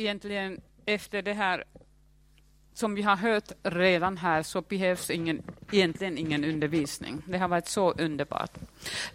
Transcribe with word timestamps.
egentligen 0.00 0.60
efter 0.86 1.22
det 1.22 1.32
här 1.32 1.64
som 2.74 2.94
vi 2.94 3.02
har 3.02 3.16
hört 3.16 3.52
redan 3.62 4.16
här 4.16 4.42
så 4.42 4.60
behövs 4.60 5.10
ingen, 5.10 5.42
egentligen 5.72 6.18
ingen 6.18 6.44
undervisning. 6.44 7.22
Det 7.26 7.38
har 7.38 7.48
varit 7.48 7.68
så 7.68 7.92
underbart. 7.92 8.50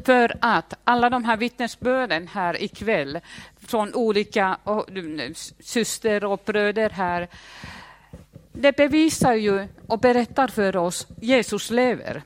För 0.05 0.37
att 0.41 0.73
alla 0.83 1.09
de 1.09 1.23
här 1.25 1.37
vittnesbörden 1.37 2.27
här 2.27 2.63
ikväll 2.63 3.19
från 3.57 3.93
olika 3.93 4.57
och, 4.63 4.85
syster 5.59 6.23
och 6.23 6.41
bröder 6.45 6.89
här, 6.89 7.27
det 8.53 8.77
bevisar 8.77 9.33
ju 9.33 9.67
och 9.87 9.99
berättar 9.99 10.47
för 10.47 10.77
oss 10.77 11.07
Jesus 11.21 11.69
lever. 11.69 12.23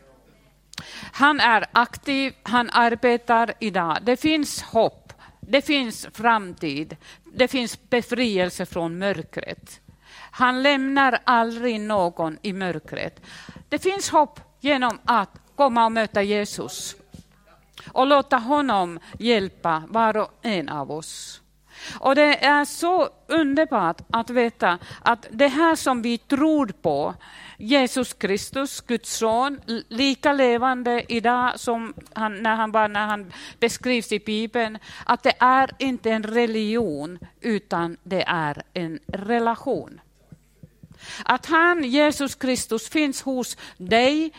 Han 1.11 1.39
är 1.39 1.65
aktiv, 1.71 2.33
han 2.43 2.69
arbetar 2.73 3.53
idag. 3.59 3.97
Det 4.01 4.17
finns 4.17 4.61
hopp, 4.61 4.98
det 5.49 5.61
finns 5.61 6.07
framtid, 6.13 6.97
det 7.23 7.47
finns 7.47 7.89
befrielse 7.89 8.65
från 8.65 8.97
mörkret. 8.97 9.81
Han 10.31 10.63
lämnar 10.63 11.19
aldrig 11.23 11.81
någon 11.81 12.37
i 12.41 12.53
mörkret. 12.53 13.21
Det 13.69 13.79
finns 13.79 14.09
hopp 14.09 14.39
genom 14.59 14.99
att 15.05 15.29
komma 15.55 15.85
och 15.85 15.91
möta 15.91 16.23
Jesus 16.23 16.95
och 17.91 18.07
låta 18.07 18.37
honom 18.37 18.99
hjälpa 19.19 19.83
var 19.87 20.17
och 20.17 20.31
en 20.41 20.69
av 20.69 20.91
oss. 20.91 21.41
Och 21.99 22.15
Det 22.15 22.45
är 22.45 22.65
så 22.65 23.09
underbart 23.27 24.01
att 24.11 24.29
veta 24.29 24.79
att 25.01 25.27
det 25.31 25.47
här 25.47 25.75
som 25.75 26.01
vi 26.01 26.17
tror 26.17 26.67
på, 26.67 27.15
Jesus 27.57 28.13
Kristus, 28.13 28.81
Guds 28.81 29.17
son, 29.17 29.61
lika 29.87 30.33
levande 30.33 31.05
idag 31.07 31.59
som 31.59 31.93
han, 32.13 32.43
när, 32.43 32.55
han 32.55 32.71
var, 32.71 32.87
när 32.87 33.07
han 33.07 33.33
beskrivs 33.59 34.11
i 34.11 34.19
Bibeln, 34.19 34.77
att 35.05 35.23
det 35.23 35.33
är 35.39 35.71
inte 35.79 36.11
en 36.11 36.23
religion 36.23 37.19
utan 37.41 37.97
det 38.03 38.23
är 38.27 38.63
en 38.73 38.99
relation. 39.07 40.01
Att 41.25 41.45
han, 41.45 41.83
Jesus 41.83 42.35
Kristus, 42.35 42.89
finns 42.89 43.21
hos 43.21 43.57
dig, 43.77 44.31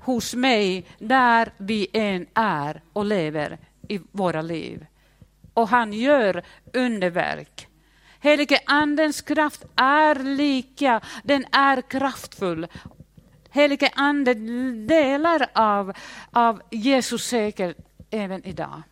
hos 0.00 0.34
mig, 0.34 0.86
där 0.98 1.52
vi 1.56 1.88
än 1.92 2.26
är 2.34 2.82
och 2.92 3.04
lever 3.04 3.58
i 3.88 4.00
våra 4.12 4.42
liv. 4.42 4.86
Och 5.54 5.68
han 5.68 5.92
gör 5.92 6.42
underverk. 6.72 7.68
Helige 8.20 8.58
Andens 8.66 9.22
kraft 9.22 9.64
är 9.76 10.14
lika, 10.14 11.00
den 11.24 11.44
är 11.52 11.82
kraftfull. 11.82 12.66
Helige 13.50 13.90
Ande 13.94 14.34
delar 14.86 15.46
av, 15.52 15.92
av 16.30 16.62
Jesus 16.70 17.24
säker 17.24 17.74
även 18.10 18.44
idag. 18.44 18.82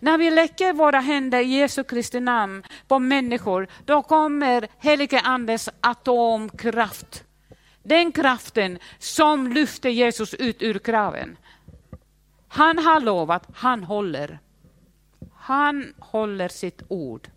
När 0.00 0.18
vi 0.18 0.30
lägger 0.30 0.72
våra 0.72 1.00
händer 1.00 1.40
i 1.40 1.58
Jesu 1.58 1.84
Kristi 1.84 2.20
namn 2.20 2.62
på 2.88 2.98
människor, 2.98 3.68
då 3.84 4.02
kommer 4.02 4.68
helige 4.78 5.20
Andes 5.20 5.68
atomkraft. 5.80 7.24
Den 7.82 8.12
kraften 8.12 8.78
som 8.98 9.52
lyfter 9.52 9.90
Jesus 9.90 10.34
ut 10.34 10.62
ur 10.62 10.78
graven. 10.84 11.36
Han 12.48 12.78
har 12.78 13.00
lovat, 13.00 13.46
han 13.54 13.84
håller. 13.84 14.38
Han 15.42 15.94
håller 15.98 16.48
sitt 16.48 16.82
ord. 16.88 17.28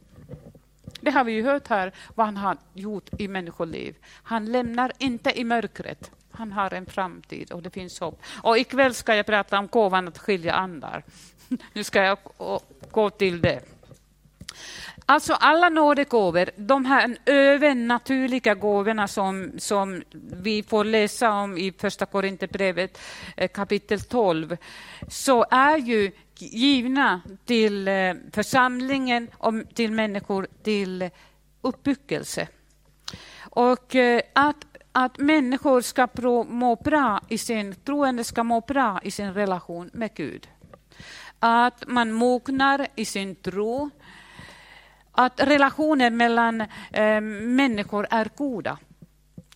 Det 1.02 1.11
har 1.11 1.23
vi 1.23 1.31
ju 1.31 1.44
hört 1.44 1.67
här, 1.67 1.92
vad 2.16 2.25
han 2.25 2.38
har 2.38 2.58
gjort 2.73 3.09
i 3.20 3.28
människoliv. 3.28 3.95
Han 4.23 4.45
lämnar 4.45 4.92
inte 4.98 5.39
i 5.39 5.44
mörkret. 5.44 6.11
Han 6.31 6.52
har 6.52 6.73
en 6.73 6.86
framtid 6.86 7.52
och 7.52 7.64
det 7.64 7.70
finns 7.70 8.00
hopp. 8.00 8.22
Och 8.44 8.58
ikväll 8.58 8.94
ska 8.94 9.16
jag 9.16 9.26
prata 9.26 9.59
om 9.59 9.67
gåvan 9.67 10.08
att 10.08 10.17
skilja 10.17 10.53
andar. 10.53 11.03
Nu 11.73 11.83
ska 11.83 12.03
jag 12.03 12.17
gå 12.92 13.09
till 13.09 13.42
det. 13.42 13.61
Alltså 15.08 15.34
alla 15.34 15.70
nådegåvor, 15.70 16.50
de 16.56 16.86
här 16.86 17.17
övernaturliga 17.25 18.56
gåvorna 18.56 19.08
som, 19.08 19.52
som 19.58 20.03
vi 20.14 20.64
får 20.64 20.83
läsa 20.83 21.32
om 21.32 21.58
i 21.58 21.71
Första 21.71 22.05
Korinthierbrevet 22.05 22.99
eh, 23.38 23.48
kapitel 23.48 24.02
12, 24.02 24.58
så 25.08 25.45
är 25.52 25.77
ju 25.77 26.11
givna 26.38 27.21
till 27.45 27.88
eh, 27.88 28.14
församlingen 28.32 29.27
och 29.38 29.54
till 29.73 29.92
människor 29.92 30.48
till 30.64 31.10
uppbyggelse. 31.61 32.48
Och 33.39 33.95
eh, 33.95 34.22
att, 34.33 34.66
att 34.92 35.17
människor 35.17 35.82
ska 35.82 36.08
må 36.48 36.76
bra 36.76 37.22
i 37.30 37.37
sin, 37.37 37.76
troende 37.76 38.23
ska 38.23 38.43
må 38.43 38.61
bra 38.61 38.99
i 39.04 39.11
sin 39.11 39.33
relation 39.33 39.89
med 39.93 40.14
Gud 40.14 40.48
att 41.39 41.83
man 41.87 42.11
mognar 42.11 42.87
i 42.95 43.05
sin 43.05 43.36
tro, 43.36 43.89
att 45.15 45.39
relationer 45.39 46.09
mellan 46.09 46.61
eh, 46.92 47.21
människor 47.21 48.08
är 48.09 48.30
goda. 48.36 48.77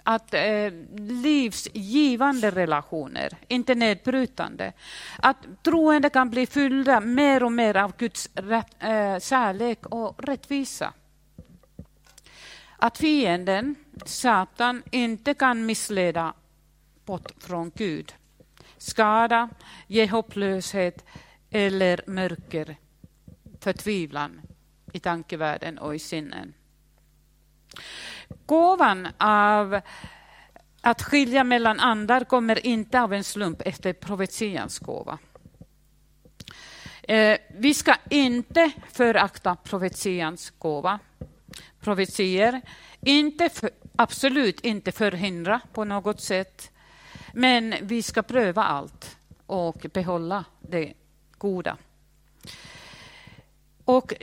Att 0.03 0.33
eh, 0.33 0.71
livsgivande 0.97 2.51
relationer, 2.51 3.37
inte 3.47 3.75
nedbrytande. 3.75 4.73
Att 5.19 5.37
troende 5.63 6.09
kan 6.09 6.29
bli 6.29 6.45
fyllda 6.45 6.99
mer 6.99 7.43
och 7.43 7.51
mer 7.51 7.77
av 7.77 7.93
Guds 7.97 8.29
rätt, 8.33 8.75
eh, 8.79 9.19
kärlek 9.19 9.85
och 9.85 10.23
rättvisa. 10.23 10.93
Att 12.77 12.97
fienden, 12.97 13.75
Satan, 14.05 14.83
inte 14.91 15.33
kan 15.33 15.65
missleda 15.65 16.33
bort 17.05 17.31
från 17.39 17.71
Gud. 17.75 18.13
Skada, 18.77 19.49
ge 19.87 20.07
hopplöshet, 20.07 21.05
eller 21.49 22.01
mörker, 22.07 22.75
förtvivlan 23.59 24.41
i 24.93 24.99
tankevärlden 24.99 25.77
och 25.77 25.95
i 25.95 25.99
sinnen. 25.99 26.53
Gåvan 28.45 29.07
av 29.17 29.81
att 30.81 31.01
skilja 31.01 31.43
mellan 31.43 31.79
andar 31.79 32.23
kommer 32.23 32.65
inte 32.65 33.01
av 33.01 33.13
en 33.13 33.23
slump 33.23 33.61
efter 33.65 33.93
profetians 33.93 34.79
gåva. 34.79 35.17
Eh, 37.03 37.37
vi 37.49 37.73
ska 37.73 37.95
inte 38.09 38.71
förakta 38.91 39.55
profetians 39.55 40.49
gåva. 40.49 40.99
Profetier, 41.79 42.61
inte 43.01 43.49
för, 43.49 43.69
absolut 43.95 44.59
inte 44.59 44.91
förhindra 44.91 45.61
på 45.73 45.83
något 45.83 46.21
sätt, 46.21 46.71
men 47.33 47.75
vi 47.81 48.03
ska 48.03 48.21
pröva 48.21 48.63
allt 48.63 49.17
och 49.45 49.85
behålla 49.93 50.45
det 50.61 50.93
goda. 51.37 51.77
Och 53.85 54.13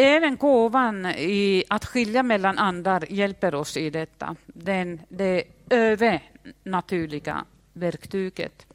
även 0.00 0.36
gåvan 0.36 1.06
i 1.06 1.64
att 1.68 1.84
skilja 1.84 2.22
mellan 2.22 2.58
andar 2.58 3.04
hjälper 3.12 3.54
oss 3.54 3.76
i 3.76 3.90
detta. 3.90 4.36
Den, 4.46 5.00
det 5.08 5.44
övernaturliga 5.70 7.44
verktyget. 7.72 8.66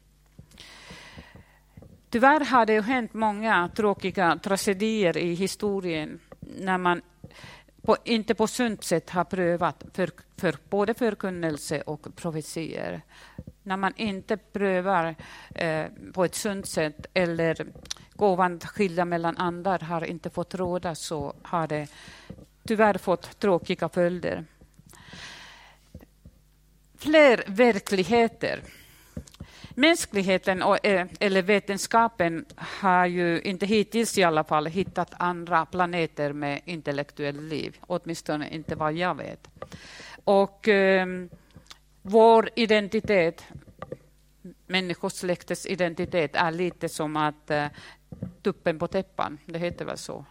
Tyvärr 2.10 2.40
har 2.44 2.66
det 2.66 2.80
hänt 2.80 3.14
många 3.14 3.70
tråkiga 3.76 4.38
tragedier 4.42 5.16
i 5.16 5.34
historien 5.34 6.20
när 6.40 6.78
man 6.78 7.02
på, 7.82 7.96
inte 8.04 8.34
på 8.34 8.46
sunt 8.46 8.84
sätt 8.84 9.10
har 9.10 9.24
prövat 9.24 9.84
för, 9.92 10.10
för 10.36 10.56
både 10.68 10.94
förkunnelse 10.94 11.80
och 11.80 12.16
profetier 12.16 13.02
när 13.62 13.76
man 13.76 13.92
inte 13.96 14.36
prövar 14.36 15.14
eh, 15.54 15.86
på 16.12 16.24
ett 16.24 16.34
sunt 16.34 16.66
sätt 16.66 17.06
eller 17.14 17.66
gåvan 18.16 18.54
att 18.54 18.64
skilja 18.64 19.04
mellan 19.04 19.36
andar 19.36 19.78
har 19.78 20.04
inte 20.04 20.30
fått 20.30 20.54
råda 20.54 20.94
så 20.94 21.34
har 21.42 21.66
det 21.66 21.88
tyvärr 22.68 22.98
fått 22.98 23.38
tråkiga 23.38 23.88
följder. 23.88 24.44
Fler 26.98 27.44
verkligheter. 27.46 28.60
Mänskligheten 29.74 30.62
och, 30.62 30.86
eh, 30.86 31.06
eller 31.20 31.42
vetenskapen 31.42 32.44
har 32.56 33.06
ju 33.06 33.40
inte 33.40 33.66
hittills 33.66 34.18
i 34.18 34.24
alla 34.24 34.44
fall 34.44 34.66
hittat 34.66 35.14
andra 35.16 35.66
planeter 35.66 36.32
med 36.32 36.60
intellektuellt 36.64 37.42
liv, 37.42 37.76
åtminstone 37.80 38.50
inte 38.50 38.74
vad 38.74 38.92
jag 38.92 39.14
vet. 39.14 39.48
Och 40.24 40.68
eh, 40.68 41.06
vår 42.02 42.50
identitet, 42.56 43.44
människosläktets 44.66 45.66
identitet, 45.66 46.34
är 46.34 46.50
lite 46.50 46.88
som 46.88 47.16
att 47.16 47.50
eh, 47.50 47.66
tuppen 48.46 48.78
på 48.78 48.86
täppan, 48.88 49.38
det 49.46 49.58
heter 49.58 49.84
väl 49.84 49.98
så, 49.98 50.24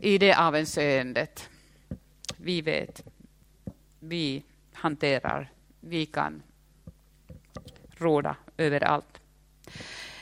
i 0.00 0.18
det 0.18 0.34
avseendet. 0.34 1.50
Vi 2.36 2.60
vet, 2.60 3.02
vi 4.00 4.42
hanterar, 4.72 5.52
vi 5.80 6.06
kan 6.06 6.42
råda 7.90 8.36
över 8.56 8.84
allt. 8.84 9.20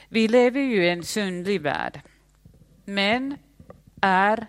Vi 0.08 0.28
lever 0.28 0.60
ju 0.60 0.84
i 0.84 0.88
en 0.90 1.04
syndlig 1.04 1.60
värld, 1.60 2.00
men 2.84 3.36
är 4.00 4.46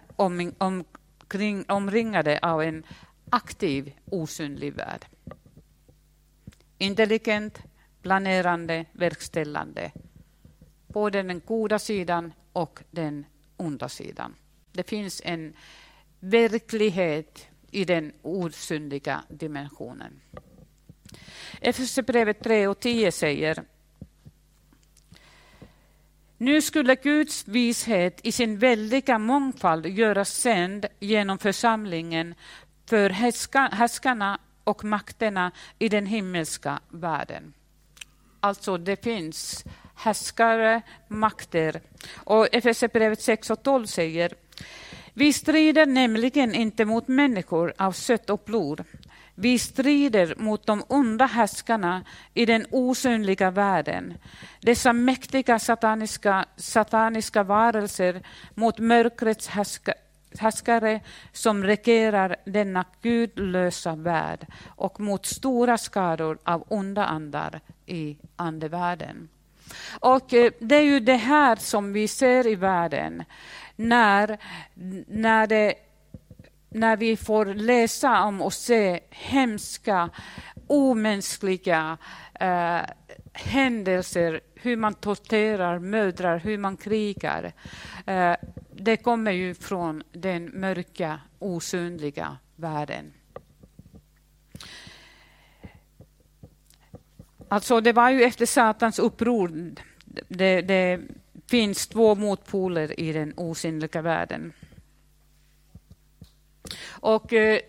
omkring, 0.57 1.65
omringade 1.67 2.39
av 2.41 2.61
en 2.61 2.85
aktiv 3.29 3.93
osynlig 4.05 4.73
värld. 4.73 5.05
Intelligent, 6.77 7.59
planerande, 8.01 8.85
verkställande. 8.91 9.91
Både 10.95 11.23
den 11.23 11.41
goda 11.45 11.79
sidan 11.79 12.33
och 12.53 12.79
den 12.91 13.25
onda 13.57 13.89
sidan. 13.89 14.35
Det 14.71 14.89
finns 14.89 15.21
en 15.25 15.53
verklighet 16.19 17.47
i 17.71 17.85
den 17.85 18.13
osynliga 18.21 19.23
dimensionen. 19.29 20.21
Efesierbrevet 21.61 22.43
3 22.43 22.67
och 22.67 22.79
10 22.79 23.11
säger 23.11 23.63
nu 26.37 26.61
skulle 26.61 26.95
Guds 26.95 27.47
vishet 27.47 28.19
i 28.23 28.31
sin 28.31 28.57
väldiga 28.57 29.19
mångfald 29.19 29.85
göras 29.85 30.29
sänd 30.29 30.85
genom 30.99 31.37
församlingen 31.37 32.35
för 32.85 33.09
härskarna 33.71 34.39
och 34.63 34.83
makterna 34.83 35.51
i 35.79 35.89
den 35.89 36.05
himmelska 36.05 36.79
världen. 36.89 37.53
Alltså, 38.39 38.77
det 38.77 39.03
finns 39.03 39.65
härskare, 39.95 40.81
makter. 41.07 41.81
Och 42.15 42.47
Efesierbrevet 42.51 43.21
6 43.21 43.49
och 43.49 43.63
12 43.63 43.85
säger 43.85 44.33
vi 45.17 45.33
strider 45.33 45.85
nämligen 45.85 46.55
inte 46.55 46.85
mot 46.85 47.07
människor 47.07 47.73
av 47.77 47.91
kött 47.91 48.29
och 48.29 48.41
blod. 48.45 48.83
Vi 49.35 49.59
strider 49.59 50.35
mot 50.37 50.65
de 50.65 50.83
onda 50.87 51.25
härskarna 51.25 52.03
i 52.33 52.45
den 52.45 52.65
osynliga 52.71 53.51
världen. 53.51 54.13
Dessa 54.61 54.93
mäktiga 54.93 55.59
sataniska, 55.59 56.45
sataniska 56.57 57.43
varelser 57.43 58.21
mot 58.53 58.79
mörkrets 58.79 59.49
härskare 60.39 61.01
som 61.31 61.63
regerar 61.63 62.35
denna 62.45 62.85
gudlösa 63.01 63.95
värld 63.95 64.47
och 64.65 64.99
mot 64.99 65.25
stora 65.25 65.77
skador 65.77 66.37
av 66.43 66.63
onda 66.67 67.05
andar 67.05 67.61
i 67.85 68.17
andevärlden. 68.35 69.29
Och 69.99 70.33
eh, 70.33 70.51
det 70.59 70.75
är 70.75 70.81
ju 70.81 70.99
det 70.99 71.15
här 71.15 71.55
som 71.55 71.93
vi 71.93 72.07
ser 72.07 72.47
i 72.47 72.55
världen 72.55 73.23
när, 73.75 74.37
när, 75.07 75.47
det, 75.47 75.73
när 76.69 76.97
vi 76.97 77.17
får 77.17 77.45
läsa 77.45 78.23
om 78.23 78.41
och 78.41 78.53
se 78.53 78.99
hemska, 79.09 80.09
omänskliga 80.67 81.97
eh, 82.39 82.81
händelser, 83.33 84.41
hur 84.55 84.77
man 84.77 84.93
torterar 84.93 85.79
mödrar, 85.79 86.37
hur 86.37 86.57
man 86.57 86.77
krigar. 86.77 87.53
Eh, 88.05 88.35
det 88.73 88.97
kommer 88.97 89.31
ju 89.31 89.53
från 89.53 90.03
den 90.11 90.59
mörka, 90.59 91.19
osynliga 91.39 92.37
världen. 92.55 93.13
Alltså 97.49 97.81
det 97.81 97.93
var 97.93 98.09
ju 98.09 98.23
efter 98.23 98.45
Satans 98.45 98.99
uppror. 98.99 99.73
Det, 100.27 100.61
det 100.61 101.01
finns 101.47 101.87
två 101.87 102.15
motpoler 102.15 102.99
i 102.99 103.13
den 103.13 103.33
osynliga 103.37 104.01
världen. 104.01 104.53
Och 106.87 107.33
eh, 107.33 107.59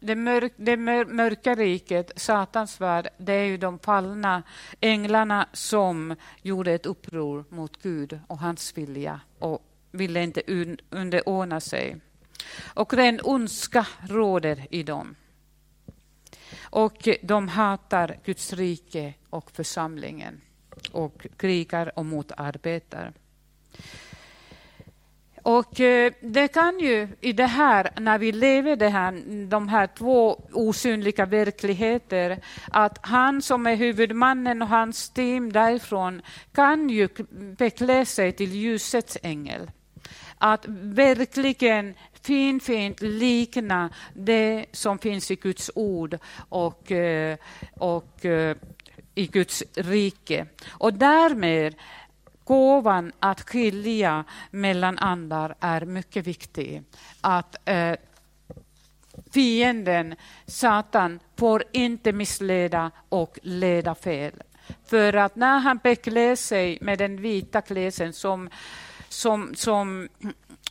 det, 0.00 0.14
mörk, 0.14 0.52
det 0.56 0.76
mörka 0.76 1.54
riket, 1.54 2.12
Satans 2.16 2.80
värld, 2.80 3.08
det 3.18 3.32
är 3.32 3.44
ju 3.44 3.56
de 3.56 3.78
fallna 3.78 4.42
änglarna 4.80 5.48
som 5.52 6.14
gjorde 6.42 6.72
ett 6.72 6.86
uppror 6.86 7.44
mot 7.48 7.82
Gud 7.82 8.20
och 8.26 8.38
hans 8.38 8.78
vilja 8.78 9.20
och 9.38 9.62
ville 9.90 10.22
inte 10.22 10.42
underordna 10.90 11.60
sig. 11.60 11.96
Och 12.74 12.94
ren 12.94 13.20
ondska 13.22 13.86
råder 14.08 14.66
i 14.70 14.82
dem. 14.82 15.16
Och 16.70 17.08
de 17.22 17.48
hatar 17.48 18.18
Guds 18.24 18.52
rike 18.52 19.14
och 19.30 19.50
församlingen 19.50 20.40
och 20.92 21.26
krigar 21.36 21.98
och 21.98 22.06
motarbetar. 22.06 23.12
Och 25.42 25.80
eh, 25.80 26.12
det 26.20 26.48
kan 26.48 26.78
ju 26.78 27.08
i 27.20 27.32
det 27.32 27.46
här, 27.46 27.90
när 28.00 28.18
vi 28.18 28.32
lever 28.32 28.76
det 28.76 28.88
här, 28.88 29.22
de 29.46 29.68
här 29.68 29.86
två 29.86 30.42
osynliga 30.52 31.26
verkligheter, 31.26 32.40
att 32.70 32.98
han 33.02 33.42
som 33.42 33.66
är 33.66 33.76
huvudmannen 33.76 34.62
och 34.62 34.68
hans 34.68 35.10
team 35.10 35.52
därifrån 35.52 36.22
kan 36.52 36.90
ju 36.90 37.08
beklä 37.58 38.06
sig 38.06 38.32
till 38.32 38.54
ljusets 38.54 39.18
ängel. 39.22 39.70
Att 40.38 40.64
verkligen 40.68 41.94
fint, 42.22 42.62
fint 42.62 43.00
likna 43.00 43.90
det 44.14 44.66
som 44.72 44.98
finns 44.98 45.30
i 45.30 45.36
Guds 45.36 45.70
ord 45.74 46.18
och, 46.48 46.92
eh, 46.92 47.36
och 47.74 48.24
eh, 48.24 48.56
i 49.14 49.26
Guds 49.26 49.64
rike. 49.74 50.46
Och 50.68 50.94
därmed 50.94 51.74
gåvan 52.44 53.12
att 53.20 53.50
skilja 53.50 54.24
mellan 54.50 54.98
andar 54.98 55.54
är 55.60 55.84
mycket 55.84 56.26
viktig. 56.26 56.82
Att 57.20 57.68
eh, 57.68 57.94
fienden, 59.30 60.14
Satan, 60.46 61.20
får 61.36 61.64
inte 61.72 62.12
missleda 62.12 62.90
och 63.08 63.38
leda 63.42 63.94
fel. 63.94 64.32
För 64.86 65.12
att 65.12 65.36
när 65.36 65.58
han 65.58 65.80
beklär 65.82 66.36
sig 66.36 66.78
med 66.80 66.98
den 66.98 67.22
vita 67.22 67.60
klädseln 67.60 68.12
som, 68.12 68.50
som, 69.08 69.54
som 69.54 70.08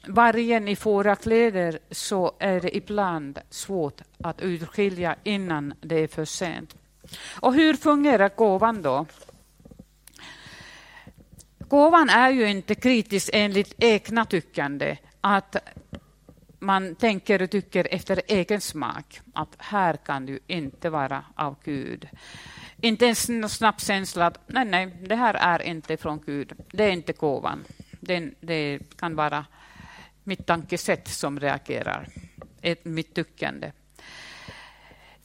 vargen 0.06 0.68
i 0.68 0.76
fårakläder 0.76 1.80
så 1.92 2.36
är 2.40 2.62
det 2.62 2.78
ibland 2.78 3.40
svårt 3.50 4.02
att 4.24 4.42
urskilja 4.42 5.16
innan 5.24 5.74
det 5.82 5.96
är 5.96 6.08
för 6.08 6.26
sent. 6.26 6.76
Och 7.40 7.54
hur 7.54 7.74
fungerar 7.74 8.32
gåvan 8.36 8.82
då? 8.82 9.06
Gåvan 11.60 12.10
är 12.10 12.30
ju 12.30 12.50
inte 12.50 12.76
kritisk 12.76 13.30
enligt 13.34 13.74
egna 13.78 14.26
tyckande, 14.26 14.98
att 15.22 15.56
man 16.60 16.96
tänker 16.96 17.42
och 17.42 17.50
tycker 17.50 17.88
efter 17.92 18.22
egen 18.28 18.62
smak, 18.62 19.22
att 19.34 19.56
här 19.58 19.94
kan 19.94 20.26
du 20.26 20.40
inte 20.48 20.90
vara 20.90 21.24
av 21.36 21.56
Gud. 21.64 22.08
Inte 22.82 23.06
ens 23.06 23.30
en 23.30 23.50
snabb 23.50 23.82
känsla 23.82 24.26
att 24.26 24.40
nej, 24.48 24.66
nej, 24.66 24.98
det 25.02 25.16
här 25.16 25.34
är 25.34 25.62
inte 25.62 25.98
från 25.98 26.22
Gud, 26.26 26.54
det 26.72 26.84
är 26.84 26.92
inte 26.92 27.14
gåvan. 27.14 27.64
Det, 28.00 28.30
det 28.40 28.80
kan 28.96 29.16
vara 29.16 29.46
mitt 30.28 30.46
tankesätt 30.46 31.08
som 31.08 31.40
reagerar, 31.40 32.08
ett, 32.62 32.86
mitt 32.86 33.16
tyckande. 33.16 33.72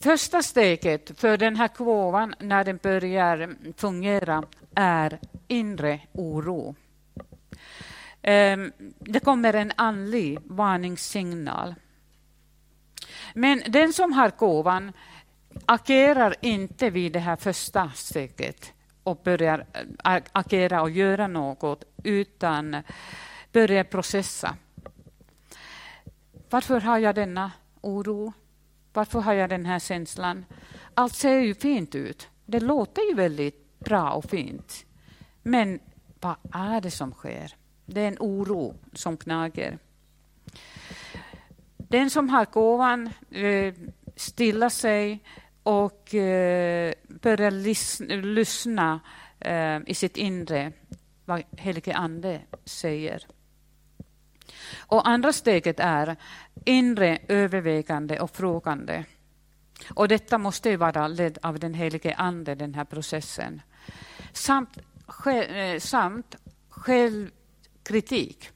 Första 0.00 0.42
steget 0.42 1.20
för 1.20 1.36
den 1.36 1.56
här 1.56 1.70
gåvan 1.76 2.34
när 2.38 2.64
den 2.64 2.76
börjar 2.82 3.56
fungera 3.76 4.44
är 4.74 5.18
inre 5.48 6.00
oro. 6.12 6.74
Ehm, 8.22 8.72
det 8.98 9.20
kommer 9.20 9.54
en 9.54 9.72
andlig 9.76 10.38
varningssignal. 10.44 11.74
Men 13.34 13.62
den 13.66 13.92
som 13.92 14.12
har 14.12 14.30
gåvan 14.38 14.92
agerar 15.66 16.34
inte 16.40 16.90
vid 16.90 17.12
det 17.12 17.18
här 17.18 17.36
första 17.36 17.90
steget 17.94 18.72
och 19.02 19.20
börjar 19.24 19.66
äh, 20.04 20.22
agera 20.32 20.82
och 20.82 20.90
göra 20.90 21.26
något, 21.26 21.84
utan 22.04 22.76
börjar 23.52 23.84
processa. 23.84 24.56
Varför 26.52 26.80
har 26.80 26.98
jag 26.98 27.14
denna 27.14 27.52
oro? 27.80 28.32
Varför 28.92 29.20
har 29.20 29.32
jag 29.32 29.50
den 29.50 29.66
här 29.66 29.78
känslan? 29.78 30.44
Allt 30.94 31.14
ser 31.14 31.38
ju 31.38 31.54
fint 31.54 31.94
ut. 31.94 32.28
Det 32.46 32.60
låter 32.60 33.02
ju 33.02 33.14
väldigt 33.14 33.78
bra 33.78 34.10
och 34.10 34.24
fint. 34.24 34.86
Men 35.42 35.80
vad 36.20 36.36
är 36.52 36.80
det 36.80 36.90
som 36.90 37.12
sker? 37.12 37.56
Det 37.86 38.00
är 38.00 38.08
en 38.08 38.16
oro 38.20 38.74
som 38.92 39.16
knager. 39.16 39.78
Den 41.76 42.10
som 42.10 42.28
har 42.28 42.46
gåvan 42.46 43.10
eh, 43.30 43.74
stillar 44.16 44.68
sig 44.68 45.24
och 45.62 46.14
eh, 46.14 46.92
börjar 47.08 47.50
lyssna 48.22 49.00
eh, 49.40 49.78
i 49.86 49.94
sitt 49.94 50.16
inre 50.16 50.72
vad 51.24 51.42
helige 51.50 51.94
Ande 51.94 52.40
säger. 52.64 53.26
Och 54.78 55.08
andra 55.08 55.32
steget 55.32 55.80
är 55.80 56.16
inre 56.64 57.18
övervägande 57.28 58.20
och 58.20 58.30
frågande. 58.30 59.04
Och 59.94 60.08
detta 60.08 60.38
måste 60.38 60.70
ju 60.70 60.76
vara 60.76 61.08
ledd 61.08 61.38
av 61.42 61.58
den 61.58 61.74
helige 61.74 62.14
Ande, 62.14 62.54
den 62.54 62.74
här 62.74 62.84
processen. 62.84 63.62
Samt, 64.32 64.78
eh, 65.26 65.78
samt 65.78 66.36
självkritik. 66.68 68.50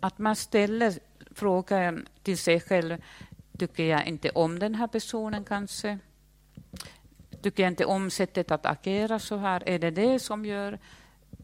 Att 0.00 0.18
man 0.18 0.36
ställer 0.36 0.98
frågan 1.30 2.08
till 2.22 2.38
sig 2.38 2.60
själv. 2.60 3.02
Tycker 3.58 3.84
jag 3.84 4.06
inte 4.06 4.30
om 4.30 4.58
den 4.58 4.74
här 4.74 4.86
personen 4.86 5.44
kanske? 5.44 5.98
Tycker 7.42 7.62
jag 7.62 7.72
inte 7.72 7.84
om 7.84 8.10
sättet 8.10 8.50
att 8.50 8.66
agera 8.66 9.18
så 9.18 9.36
här? 9.36 9.68
Är 9.68 9.78
det 9.78 9.90
det 9.90 10.18
som 10.18 10.44
gör 10.44 10.78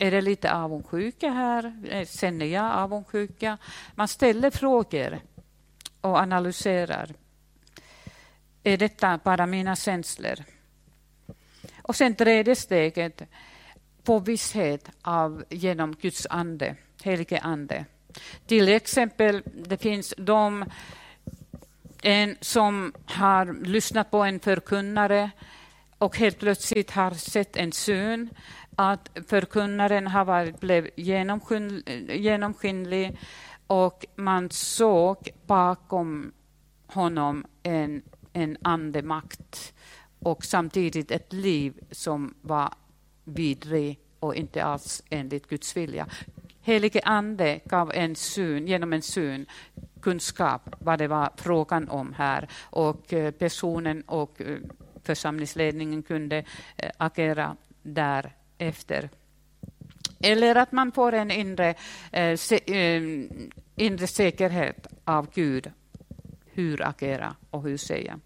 är 0.00 0.11
det 0.11 0.21
lite 0.21 0.52
avundsjuka 0.52 1.30
här? 1.30 1.75
Eh, 1.90 2.07
känner 2.07 2.47
jag 2.47 2.73
avundsjuka? 2.73 3.59
Man 3.95 4.09
ställer 4.09 4.50
frågor 4.50 5.21
och 6.00 6.19
analyserar. 6.19 7.11
Är 8.62 8.76
detta 8.76 9.21
bara 9.25 9.47
mina 9.47 9.76
känslor? 9.76 10.35
Och 11.83 11.97
sen 11.97 12.14
tredje 12.14 12.57
steget, 12.57 13.23
få 14.04 14.19
visshet 14.19 14.90
av, 15.02 15.45
genom 15.49 15.95
Guds 15.95 16.26
ande, 16.30 16.76
helige 17.02 17.38
ande. 17.38 17.85
Till 18.47 18.69
exempel, 18.69 19.42
det 19.45 19.78
finns 19.78 20.14
de 20.16 20.64
en 22.02 22.37
som 22.40 22.92
har 23.04 23.64
lyssnat 23.64 24.11
på 24.11 24.23
en 24.23 24.40
förkunnare 24.40 25.30
och 25.99 26.16
helt 26.16 26.38
plötsligt 26.38 26.90
har 26.90 27.11
sett 27.11 27.57
en 27.57 27.73
syn, 27.73 28.30
att 28.81 29.11
förkunnaren 29.27 30.07
har 30.07 30.25
varit, 30.25 30.61
blev 30.61 30.85
eh, 30.85 32.21
genomskinlig 32.21 33.19
och 33.67 34.07
man 34.17 34.51
såg 34.51 35.31
bakom 35.47 36.33
honom 36.87 37.45
en, 37.63 38.03
en 38.33 38.57
andemakt 38.63 39.75
och 40.19 40.45
samtidigt 40.45 41.11
ett 41.11 41.33
liv 41.33 41.81
som 41.91 42.35
var 42.43 42.75
vidrig 43.25 43.99
och 44.21 44.35
inte 44.35 44.65
alls 44.65 45.03
enligt 45.11 45.49
Guds 45.49 45.77
vilja. 45.77 46.07
Helige 46.63 47.01
Ande 47.05 47.61
gav 47.65 47.93
en 47.95 48.17
syn, 48.17 48.67
genom 48.67 48.93
en 48.93 49.03
syn 49.03 49.47
kunskap 50.03 50.75
vad 50.79 50.99
det 50.99 51.09
var 51.09 51.31
frågan 51.37 51.89
om 51.89 52.13
här 52.13 52.49
och 52.63 53.13
eh, 53.13 53.31
personen 53.31 54.03
och 54.03 54.41
eh, 54.41 54.59
församlingsledningen 55.05 56.03
kunde 56.03 56.45
agera 56.99 57.57
där 57.83 58.39
efter. 58.61 59.11
Eller 60.23 60.55
att 60.57 60.73
man 60.73 60.93
får 60.93 61.12
en 61.12 61.31
inre, 61.31 61.75
eh, 62.12 62.38
eh, 62.67 63.02
inre 63.76 64.07
säkerhet 64.07 64.87
av 65.05 65.26
Gud, 65.35 65.71
hur 66.45 66.83
agera 66.83 67.37
och 67.50 67.62
hur 67.62 67.76
säga. 67.76 68.21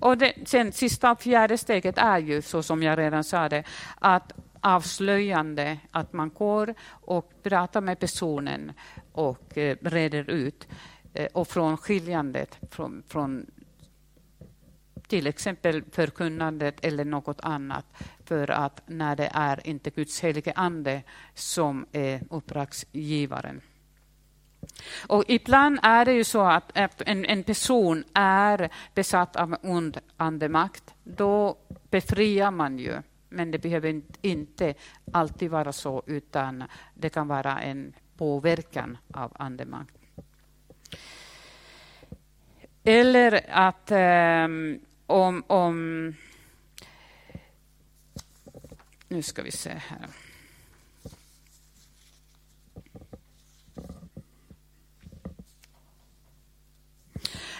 Och 0.00 0.18
det, 0.18 0.34
sen 0.44 0.72
sista 0.72 1.12
och 1.12 1.22
fjärde 1.22 1.58
steget 1.58 1.98
är 1.98 2.18
ju, 2.18 2.42
så 2.42 2.62
som 2.62 2.82
jag 2.82 2.98
redan 2.98 3.24
sa 3.24 3.48
det, 3.48 3.64
att 3.98 4.32
avslöjande, 4.60 5.78
att 5.90 6.12
man 6.12 6.30
går 6.30 6.74
och 6.90 7.42
pratar 7.42 7.80
med 7.80 7.98
personen 7.98 8.72
och 9.12 9.58
eh, 9.58 9.76
reder 9.80 10.30
ut. 10.30 10.68
Eh, 11.14 11.26
och 11.32 11.48
från 11.48 11.76
skiljandet 11.76 12.58
från, 12.70 13.02
från 13.08 13.46
till 15.12 15.26
exempel 15.26 15.82
förkunnandet 15.90 16.84
eller 16.84 17.04
något 17.04 17.40
annat. 17.40 17.86
För 18.24 18.50
att 18.50 18.82
när 18.86 19.16
det 19.16 19.30
är 19.34 19.66
inte 19.66 19.90
Guds 19.90 20.20
helige 20.20 20.52
ande 20.56 21.02
som 21.34 21.86
är 21.92 22.22
uppdragsgivaren. 22.30 23.60
Och 25.06 25.24
ibland 25.28 25.78
är 25.82 26.04
det 26.04 26.12
ju 26.12 26.24
så 26.24 26.40
att 26.40 27.02
en, 27.06 27.24
en 27.24 27.44
person 27.44 28.04
är 28.14 28.70
besatt 28.94 29.36
av 29.36 29.56
ond 29.62 29.98
andemakt. 30.16 30.94
Då 31.04 31.56
befriar 31.90 32.50
man 32.50 32.78
ju. 32.78 33.02
Men 33.28 33.50
det 33.50 33.58
behöver 33.58 34.02
inte 34.22 34.74
alltid 35.12 35.50
vara 35.50 35.72
så, 35.72 36.02
utan 36.06 36.64
det 36.94 37.08
kan 37.08 37.28
vara 37.28 37.60
en 37.60 37.94
påverkan 38.16 38.98
av 39.14 39.32
andemakt. 39.34 39.94
Eller 42.84 43.40
att 43.50 43.90
um, 43.90 44.80
om, 45.06 45.44
om... 45.46 46.14
Nu 49.08 49.22
ska 49.22 49.42
vi 49.42 49.50
se 49.50 49.70
här. 49.70 50.08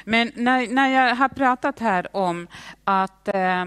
Men 0.05 0.33
när, 0.35 0.69
när 0.69 0.89
jag 0.89 1.15
har 1.15 1.29
pratat 1.29 1.79
här 1.79 2.17
om 2.17 2.49
att, 2.85 3.29
äh, 3.29 3.65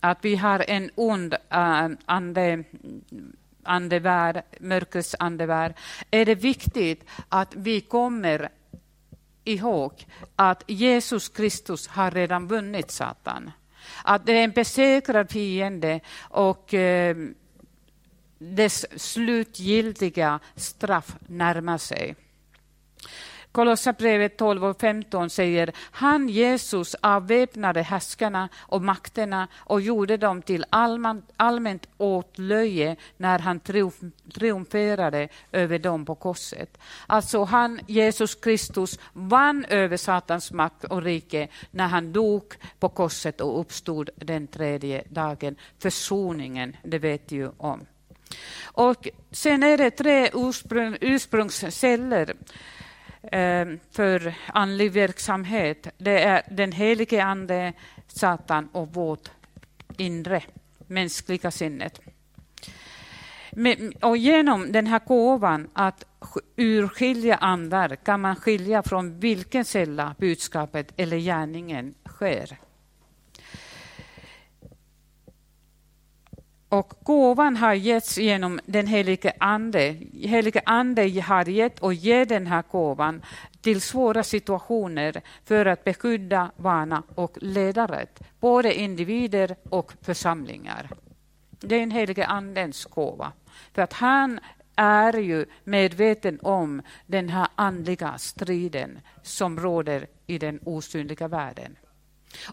att 0.00 0.18
vi 0.24 0.36
har 0.36 0.64
en 0.68 0.90
ond 0.94 1.34
äh, 1.34 1.88
ande, 2.04 2.64
andevärld, 3.62 4.42
mörkrets 4.60 5.16
andevärld, 5.18 5.74
är 6.10 6.24
det 6.24 6.34
viktigt 6.34 7.04
att 7.28 7.54
vi 7.56 7.80
kommer 7.80 8.48
ihåg 9.48 10.06
att 10.36 10.62
Jesus 10.66 11.28
Kristus 11.28 11.88
har 11.88 12.10
redan 12.10 12.48
vunnit 12.48 12.90
Satan. 12.90 13.50
Att 14.04 14.26
det 14.26 14.32
är 14.32 14.44
en 14.44 14.50
besegrad 14.50 15.30
fiende 15.30 16.00
och 16.20 16.74
eh, 16.74 17.16
dess 18.38 19.02
slutgiltiga 19.02 20.40
straff 20.56 21.16
närmar 21.26 21.78
sig. 21.78 22.16
Kolossabrevet 23.52 24.36
12 24.36 24.64
och 24.64 24.80
15 24.80 25.30
säger 25.30 25.72
han 25.90 26.28
Jesus 26.28 26.94
avväpnade 26.94 27.82
härskarna 27.82 28.48
och 28.56 28.82
makterna 28.82 29.48
och 29.56 29.80
gjorde 29.80 30.16
dem 30.16 30.42
till 30.42 30.64
allmänt, 30.70 31.30
allmänt 31.36 31.88
åtlöje 31.96 32.96
när 33.16 33.38
han 33.38 33.60
triumferade 34.34 35.28
över 35.52 35.78
dem 35.78 36.04
på 36.04 36.14
korset. 36.14 36.78
Alltså 37.06 37.44
han, 37.44 37.80
Jesus 37.86 38.34
Kristus, 38.34 38.98
vann 39.12 39.64
över 39.64 39.96
Satans 39.96 40.52
makt 40.52 40.84
och 40.84 41.02
rike 41.02 41.48
när 41.70 41.88
han 41.88 42.12
dog 42.12 42.54
på 42.78 42.88
korset 42.88 43.40
och 43.40 43.60
uppstod 43.60 44.10
den 44.16 44.46
tredje 44.46 45.04
dagen. 45.08 45.56
Försoningen, 45.78 46.76
det 46.82 46.98
vet 46.98 47.32
ju 47.32 47.50
om. 47.56 47.86
Och 48.64 49.08
sen 49.30 49.62
är 49.62 49.78
det 49.78 49.90
tre 49.90 50.30
ursprung, 50.34 50.96
ursprungsceller 51.00 52.34
Eh, 53.32 53.66
för 53.90 54.34
andlig 54.46 54.92
verksamhet. 54.92 55.88
Det 55.98 56.22
är 56.22 56.42
den 56.50 56.72
helige 56.72 57.24
Ande, 57.24 57.72
Satan 58.06 58.68
och 58.72 58.94
vårt 58.94 59.30
inre 59.96 60.42
mänskliga 60.86 61.50
sinnet. 61.50 62.00
Och 64.00 64.16
genom 64.16 64.72
den 64.72 64.86
här 64.86 65.00
gåvan 65.06 65.70
att 65.72 66.04
urskilja 66.56 67.36
andar 67.36 67.96
kan 67.96 68.20
man 68.20 68.36
skilja 68.36 68.82
från 68.82 69.20
vilken 69.20 69.64
källa 69.64 70.14
budskapet 70.18 70.92
eller 70.96 71.16
gärningen 71.16 71.94
sker. 72.08 72.58
Och 76.68 76.94
gåvan 77.02 77.56
har 77.56 77.74
getts 77.74 78.18
genom 78.18 78.60
den 78.66 78.86
helige 78.86 79.32
Ande. 79.40 79.96
Helige 80.12 80.60
Ande 80.66 81.20
har 81.20 81.48
gett 81.48 81.78
och 81.78 81.94
ger 81.94 82.26
den 82.26 82.46
här 82.46 82.64
gåvan 82.70 83.22
till 83.60 83.80
svåra 83.80 84.22
situationer 84.22 85.20
för 85.44 85.66
att 85.66 85.84
beskydda, 85.84 86.50
varna 86.56 87.02
och 87.14 87.38
leda 87.40 87.86
rätt, 87.86 88.20
både 88.40 88.80
individer 88.80 89.56
och 89.70 89.92
församlingar. 90.02 90.90
Det 91.50 91.74
är 91.76 91.80
den 91.80 91.90
helige 91.90 92.26
Andens 92.26 92.84
gåva. 92.84 93.32
För 93.74 93.82
att 93.82 93.92
han 93.92 94.40
är 94.76 95.12
ju 95.12 95.46
medveten 95.64 96.40
om 96.42 96.82
den 97.06 97.28
här 97.28 97.48
andliga 97.54 98.18
striden 98.18 98.98
som 99.22 99.60
råder 99.60 100.06
i 100.26 100.38
den 100.38 100.60
osynliga 100.64 101.28
världen. 101.28 101.76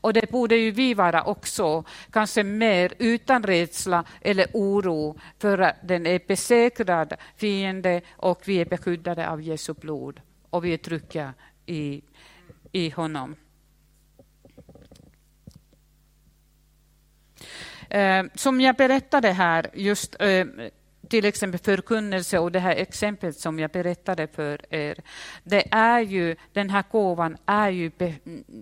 Och 0.02 0.14
det 0.14 0.32
borde 0.32 0.56
ju 0.56 0.72
vi 0.72 0.94
vara 0.94 1.24
också, 1.24 1.84
kanske 2.12 2.44
mer 2.44 2.94
utan 3.00 3.44
rädsla 3.44 4.06
eller 4.22 4.48
oro 4.54 5.20
för 5.40 5.58
att 5.58 5.76
den 5.84 6.06
är 6.06 6.20
besegrad 6.28 7.14
fiende 7.38 8.02
och 8.12 8.42
vi 8.46 8.62
är 8.62 8.66
beskyddade 8.66 9.30
av 9.30 9.42
Jesu 9.42 9.74
blod 9.74 10.22
och 10.50 10.66
vi 10.66 10.74
är 10.74 10.78
trygga 10.78 11.34
i, 11.66 12.02
i 12.72 12.90
honom. 12.90 13.36
Eh, 17.90 18.24
som 18.36 18.62
jag 18.62 18.76
berättade 18.76 19.32
här, 19.32 19.70
just 19.74 20.16
eh, 20.22 20.46
till 21.10 21.26
exempel 21.26 21.60
förkunnelse 21.60 22.40
och 22.40 22.52
det 22.52 22.60
här 22.60 22.76
exemplet 22.76 23.40
som 23.40 23.60
jag 23.60 23.72
berättade 23.72 24.28
för 24.28 24.74
er. 24.74 25.00
Det 25.44 25.68
är 25.72 26.00
ju, 26.00 26.36
den 26.54 26.70
här 26.70 26.84
gåvan 26.92 27.38
är 27.46 27.70
ju 27.70 27.92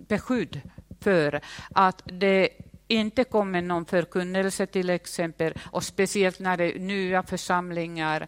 beskydd 0.08 0.60
för 1.04 1.40
att 1.74 2.02
det 2.04 2.48
inte 2.88 3.24
kommer 3.24 3.62
någon 3.62 3.84
förkunnelse 3.84 4.66
till 4.66 4.90
exempel, 4.90 5.54
och 5.72 5.84
speciellt 5.84 6.38
när 6.40 6.56
det 6.56 6.76
är 6.76 6.78
nya 6.78 7.22
församlingar, 7.22 8.26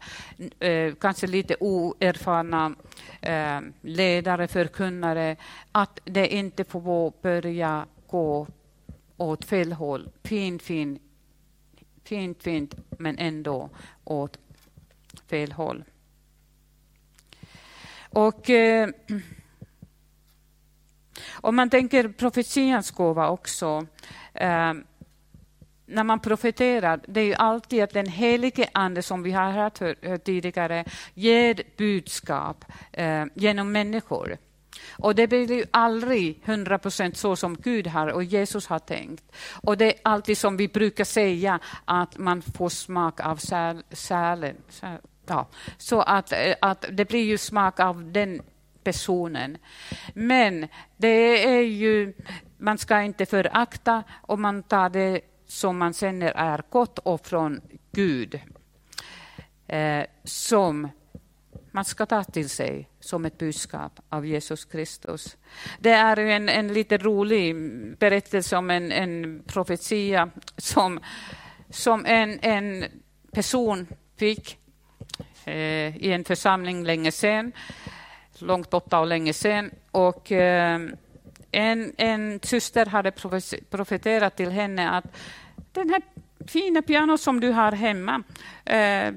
eh, 0.59 0.95
kanske 0.95 1.26
lite 1.26 1.56
oerfarna 1.61 2.75
eh, 3.21 3.61
ledare, 3.80 4.49
förkunnare, 4.49 5.37
att 5.73 6.00
det 6.04 6.35
inte 6.35 6.64
får 6.64 7.12
börja 7.23 7.87
gå 8.06 8.47
åt 9.16 9.45
fel 9.45 9.73
håll. 9.73 10.09
Fint, 10.25 10.62
fint, 10.62 11.02
fint, 12.04 12.42
fint, 12.42 12.75
men 12.99 13.18
ändå 13.18 13.71
åt 14.04 14.38
fel 15.26 15.52
håll. 15.52 15.85
Och 18.11 18.50
eh, 18.50 18.88
om 21.40 21.57
man 21.57 21.71
tänker 21.71 22.09
profetians 22.09 22.90
gåva 22.90 23.28
också. 23.28 23.87
Eh, 24.35 24.73
när 25.87 26.05
man 26.05 26.21
profeterar, 26.21 27.00
det 27.09 27.21
är 27.21 27.25
ju 27.25 27.35
alltid 27.35 27.83
att 27.83 27.93
den 27.93 28.07
helige 28.07 28.69
Ande, 28.73 29.02
som 29.02 29.23
vi 29.23 29.33
har 29.33 29.50
hört 29.50 29.78
hört 29.78 30.25
tidigare, 30.25 30.85
ger 31.14 31.62
budskap 31.76 32.64
eh, 32.93 33.25
genom 33.35 33.73
människor. 33.73 34.37
Och 34.90 35.14
det 35.14 35.26
blir 35.26 35.52
ju 35.52 35.64
aldrig 35.71 36.40
100 36.45 36.78
procent 36.78 37.16
så 37.16 37.37
som 37.37 37.57
Gud 37.57 37.87
har 37.87 38.07
och 38.07 38.25
Jesus 38.25 38.66
har 38.66 38.78
tänkt. 38.78 39.25
Och 39.62 39.76
det 39.76 39.85
är 39.85 40.00
alltid 40.02 40.38
som 40.38 40.57
vi 40.57 40.69
brukar 40.69 41.05
säga, 41.05 41.61
att 41.85 42.19
man 42.19 42.43
får 42.43 42.69
smak 42.69 43.21
av 43.21 43.37
sälen. 43.90 44.57
Säl, 44.69 44.99
ja. 45.26 45.47
Så 45.78 46.00
att, 46.00 46.33
eh, 46.33 46.55
att 46.61 46.85
det 46.93 47.05
blir 47.05 47.25
ju 47.25 47.38
smak 47.38 47.81
av 47.81 48.12
den 48.12 48.43
personen. 48.87 49.59
Men 50.14 50.69
det 50.97 51.45
är 51.45 51.62
ju, 51.62 52.12
man 52.59 52.78
ska 52.78 53.02
inte 53.02 53.26
förakta 53.26 54.05
och 54.23 54.38
man 54.38 54.62
tar 54.62 54.90
det 54.90 55.21
som 55.47 55.78
man 55.78 55.93
känner 55.93 56.33
är 56.33 56.62
gott 56.71 56.99
och 56.99 57.26
från 57.26 57.61
Gud. 57.93 58.40
Eh, 59.66 60.05
som 60.25 60.88
man 61.71 61.85
ska 61.85 62.07
ta 62.07 62.25
till 62.25 62.49
sig 62.49 62.88
som 63.00 63.25
ett 63.25 63.38
budskap 63.38 64.00
av 64.09 64.26
Jesus 64.26 64.64
Kristus. 64.64 65.37
Det 65.78 65.90
är 65.90 66.16
en, 66.16 66.49
en 66.49 66.73
lite 66.73 66.99
rolig 66.99 67.57
berättelse 67.99 68.57
om 68.57 68.71
en, 68.71 68.93
en 68.93 69.43
profetia 69.47 70.31
som, 70.57 71.00
som 71.71 72.07
en, 72.07 72.38
en 72.43 72.85
person 73.33 73.87
fick 74.16 74.59
eh, 75.45 75.97
i 75.97 76.12
en 76.12 76.25
församling 76.25 76.85
länge 76.85 77.12
sedan, 77.12 77.52
långt 78.43 78.71
borta 78.71 79.00
och 79.00 79.07
länge 79.07 79.33
sedan. 79.33 79.71
Och, 79.90 80.33
ehm, 80.33 80.97
en, 81.50 81.93
en 81.97 82.40
syster 82.43 82.87
hade 82.87 83.12
profeterat 83.71 84.37
till 84.37 84.50
henne 84.50 84.90
att 84.90 85.05
den 85.73 85.90
här 85.90 86.02
fina 86.47 86.83
piano 86.83 87.19
som 87.19 87.40
du 87.40 87.50
har 87.50 87.73
hemma, 87.73 88.23
eh, 88.64 89.12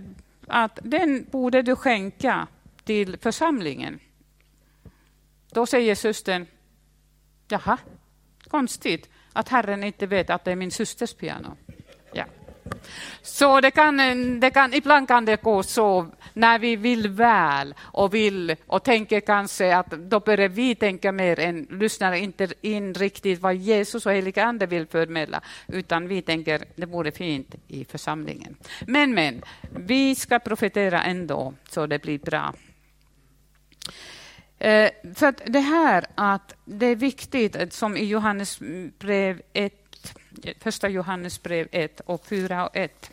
att 0.48 0.80
den 0.84 1.26
borde 1.32 1.62
du 1.62 1.76
skänka 1.76 2.48
till 2.84 3.18
församlingen. 3.18 4.00
Då 5.52 5.66
säger 5.66 5.96
systern, 5.96 6.46
jaha, 7.48 7.78
konstigt 8.48 9.10
att 9.34 9.50
Herren 9.50 9.84
inte 9.84 10.06
vet 10.06 10.30
att 10.30 10.46
det 10.46 10.52
är 10.52 10.56
min 10.56 10.72
systers 10.72 11.14
piano. 11.14 11.58
Ja. 12.14 12.26
Så 13.22 13.62
det 13.62 13.72
kan, 13.72 13.98
det 14.40 14.52
kan, 14.52 14.74
ibland 14.74 15.08
kan 15.08 15.26
det 15.26 15.42
gå 15.44 15.64
så 15.64 16.08
när 16.34 16.60
vi 16.60 16.76
vill 16.76 17.10
väl 17.10 17.74
och 17.82 18.14
vill 18.14 18.56
och 18.68 18.84
tänker 18.84 19.20
kanske 19.20 19.76
att 19.76 19.90
då 19.90 20.20
börjar 20.20 20.50
vi 20.50 20.76
tänka 20.76 21.12
mer 21.12 21.40
än 21.40 21.68
lyssnar 21.70 22.14
inte 22.14 22.48
in 22.62 22.94
riktigt 22.94 23.42
vad 23.42 23.56
Jesus 23.56 24.06
och 24.06 24.14
heliga 24.14 24.44
ande 24.44 24.66
vill 24.66 24.88
förmedla, 24.88 25.42
utan 25.68 26.08
vi 26.08 26.22
tänker 26.22 26.66
det 26.76 26.86
vore 26.86 27.12
fint 27.12 27.56
i 27.68 27.86
församlingen. 27.86 28.56
Men, 28.88 29.14
men, 29.14 29.42
vi 29.76 30.16
ska 30.16 30.40
profetera 30.40 31.04
ändå 31.04 31.54
så 31.70 31.88
det 31.88 32.02
blir 32.02 32.20
bra. 32.20 32.54
Eh, 34.60 34.90
för 35.16 35.28
att 35.28 35.42
det 35.46 35.60
här 35.60 36.06
att 36.16 36.56
det 36.66 36.86
är 36.86 36.96
viktigt, 36.96 37.56
eh, 37.56 37.70
som 37.70 37.98
i 37.98 38.06
Johannes 38.06 38.60
brev 39.00 39.42
1, 39.54 39.74
första 40.60 40.90
Johannes 40.90 41.44
brev 41.44 41.68
1 41.72 42.00
och 42.00 42.26
4 42.26 42.68
och 42.68 42.76
1 42.78 43.12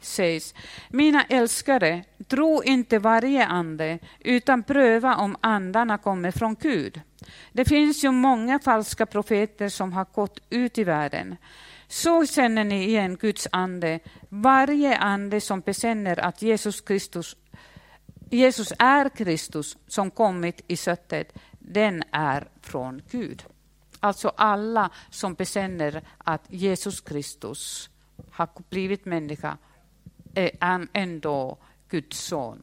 sägs, 0.00 0.54
mina 0.88 1.24
älskare, 1.24 2.04
tro 2.28 2.62
inte 2.62 2.98
varje 2.98 3.46
ande, 3.46 3.98
utan 4.20 4.62
pröva 4.62 5.16
om 5.16 5.36
andarna 5.40 5.98
kommer 5.98 6.30
från 6.30 6.56
Gud. 6.60 7.00
Det 7.52 7.64
finns 7.64 8.04
ju 8.04 8.10
många 8.10 8.58
falska 8.58 9.06
profeter 9.06 9.68
som 9.68 9.92
har 9.92 10.06
gått 10.12 10.40
ut 10.50 10.78
i 10.78 10.84
världen. 10.84 11.36
Så 11.88 12.26
känner 12.26 12.64
ni 12.64 12.84
igen 12.84 13.16
Guds 13.16 13.48
ande. 13.52 14.00
Varje 14.28 14.96
ande 14.96 15.40
som 15.40 15.60
bekänner 15.60 16.20
att 16.20 16.42
Jesus 16.42 16.80
Kristus 16.80 17.36
Jesus 18.30 18.72
är 18.78 19.08
Kristus 19.08 19.76
som 19.86 20.10
kommit 20.10 20.60
i 20.66 20.76
köttet, 20.76 21.32
den 21.58 22.02
är 22.10 22.48
från 22.62 23.02
Gud. 23.10 23.44
Alltså 24.00 24.28
alla 24.36 24.90
som 25.10 25.34
bekänner 25.34 26.02
att 26.18 26.42
Jesus 26.48 27.00
Kristus 27.00 27.90
har 28.30 28.48
blivit 28.68 29.04
människa 29.04 29.58
Eh, 30.34 30.50
är 30.60 30.86
ändå 30.92 31.58
Guds 31.88 32.18
son. 32.18 32.62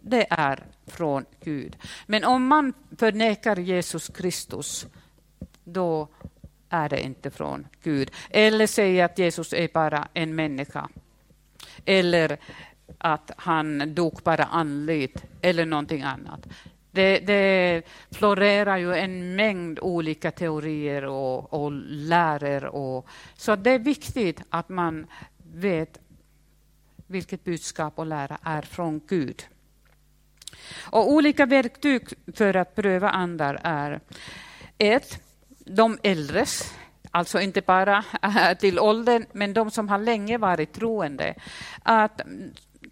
Det 0.00 0.26
är 0.30 0.64
från 0.86 1.24
Gud. 1.44 1.76
Men 2.06 2.24
om 2.24 2.46
man 2.46 2.72
förnekar 2.98 3.56
Jesus 3.56 4.08
Kristus, 4.08 4.86
då 5.64 6.08
är 6.68 6.88
det 6.88 7.02
inte 7.02 7.30
från 7.30 7.66
Gud. 7.82 8.10
Eller 8.30 8.66
säger 8.66 9.04
att 9.04 9.18
Jesus 9.18 9.52
är 9.52 9.68
bara 9.74 10.08
en 10.14 10.34
människa. 10.34 10.88
Eller 11.84 12.38
att 12.98 13.30
han 13.36 13.94
dog 13.94 14.20
bara 14.24 14.44
andligt 14.44 15.24
eller 15.40 15.66
någonting 15.66 16.02
annat. 16.02 16.46
Det, 16.90 17.18
det, 17.18 17.82
florerar 18.10 18.76
ju 18.76 18.94
en 18.94 19.36
mängd 19.36 19.78
olika 19.78 20.30
teorier 20.30 21.04
och, 21.04 21.52
och 21.52 21.72
läror. 21.86 22.64
Och, 22.64 23.06
så 23.36 23.56
det 23.56 23.70
är 23.70 23.78
viktigt 23.78 24.42
att 24.50 24.68
man 24.68 25.06
vet 25.54 26.00
vilket 27.06 27.44
budskap 27.44 27.98
och 27.98 28.06
lära 28.06 28.38
är 28.42 28.62
från 28.62 29.00
Gud. 29.08 29.46
Och 30.80 31.12
olika 31.12 31.46
verktyg 31.46 32.08
för 32.34 32.56
att 32.56 32.74
pröva 32.74 33.10
andar 33.10 33.60
är 33.62 34.00
ett, 34.78 35.22
de 35.58 35.98
äldres, 36.02 36.74
alltså 37.10 37.40
inte 37.40 37.60
bara 37.60 38.04
till 38.58 38.78
åldern, 38.78 39.26
men 39.32 39.52
de 39.52 39.70
som 39.70 39.88
har 39.88 39.98
länge 39.98 40.38
varit 40.38 40.72
troende. 40.72 41.34
Att 41.82 42.20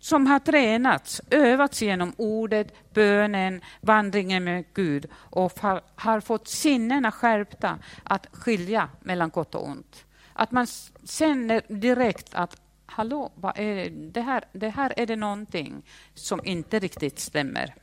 som 0.00 0.26
har 0.26 0.38
tränats, 0.38 1.20
övats 1.30 1.82
genom 1.82 2.12
ordet, 2.16 2.94
bönen, 2.94 3.60
vandringen 3.80 4.44
med 4.44 4.64
Gud 4.74 5.06
och 5.14 5.52
har 5.94 6.20
fått 6.20 6.48
sinnena 6.48 7.12
skärpta 7.12 7.78
att 8.02 8.26
skilja 8.32 8.88
mellan 9.00 9.30
gott 9.30 9.54
och 9.54 9.68
ont. 9.68 10.04
Att 10.38 10.50
man 10.50 10.66
känner 11.04 11.62
direkt 11.68 12.34
att 12.34 12.56
hallå, 12.86 13.32
vad 13.34 13.58
är 13.58 13.90
det, 13.90 14.20
här, 14.20 14.44
det 14.52 14.68
här 14.68 14.92
är 14.96 15.06
det 15.06 15.16
någonting 15.16 15.82
som 16.14 16.40
inte 16.44 16.78
riktigt 16.78 17.18
stämmer. 17.18 17.74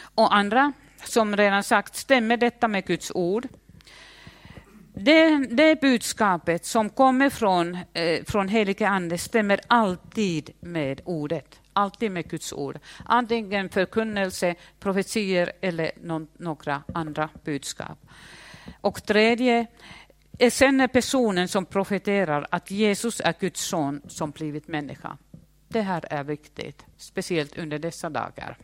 Och 0.00 0.34
andra, 0.34 0.72
som 1.04 1.36
redan 1.36 1.64
sagt, 1.64 1.96
stämmer 1.96 2.36
detta 2.36 2.68
med 2.68 2.84
Guds 2.84 3.12
ord? 3.14 3.48
Det, 4.94 5.46
det 5.50 5.80
budskapet 5.80 6.64
som 6.64 6.90
kommer 6.90 7.30
från, 7.30 7.78
eh, 7.92 8.24
från 8.24 8.48
helige 8.48 8.88
Ande 8.88 9.18
stämmer 9.18 9.60
alltid 9.66 10.50
med 10.60 11.00
ordet, 11.04 11.60
alltid 11.72 12.10
med 12.10 12.30
Guds 12.30 12.52
ord. 12.52 12.78
Antingen 13.04 13.68
förkunnelse, 13.68 14.54
profetier 14.80 15.52
eller 15.60 15.90
någon, 16.02 16.28
några 16.38 16.82
andra 16.94 17.28
budskap. 17.44 17.98
Och 18.80 19.06
tredje, 19.06 19.66
sen 20.50 20.80
är 20.80 20.88
personen 20.88 21.48
som 21.48 21.66
profeterar 21.66 22.46
att 22.50 22.70
Jesus 22.70 23.20
är 23.24 23.34
Guds 23.40 23.60
son 23.60 24.02
som 24.08 24.30
blivit 24.30 24.68
människa. 24.68 25.18
Det 25.68 25.80
här 25.80 26.04
är 26.10 26.24
viktigt, 26.24 26.84
speciellt 26.96 27.58
under 27.58 27.78
dessa 27.78 28.10
dagar. 28.10 28.58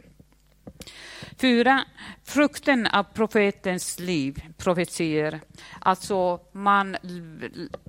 Fyra, 1.36 1.84
frukten 2.24 2.86
av 2.86 3.04
profetens 3.04 4.00
liv, 4.00 4.42
profetier. 4.56 5.40
Alltså 5.80 6.40
man, 6.52 6.96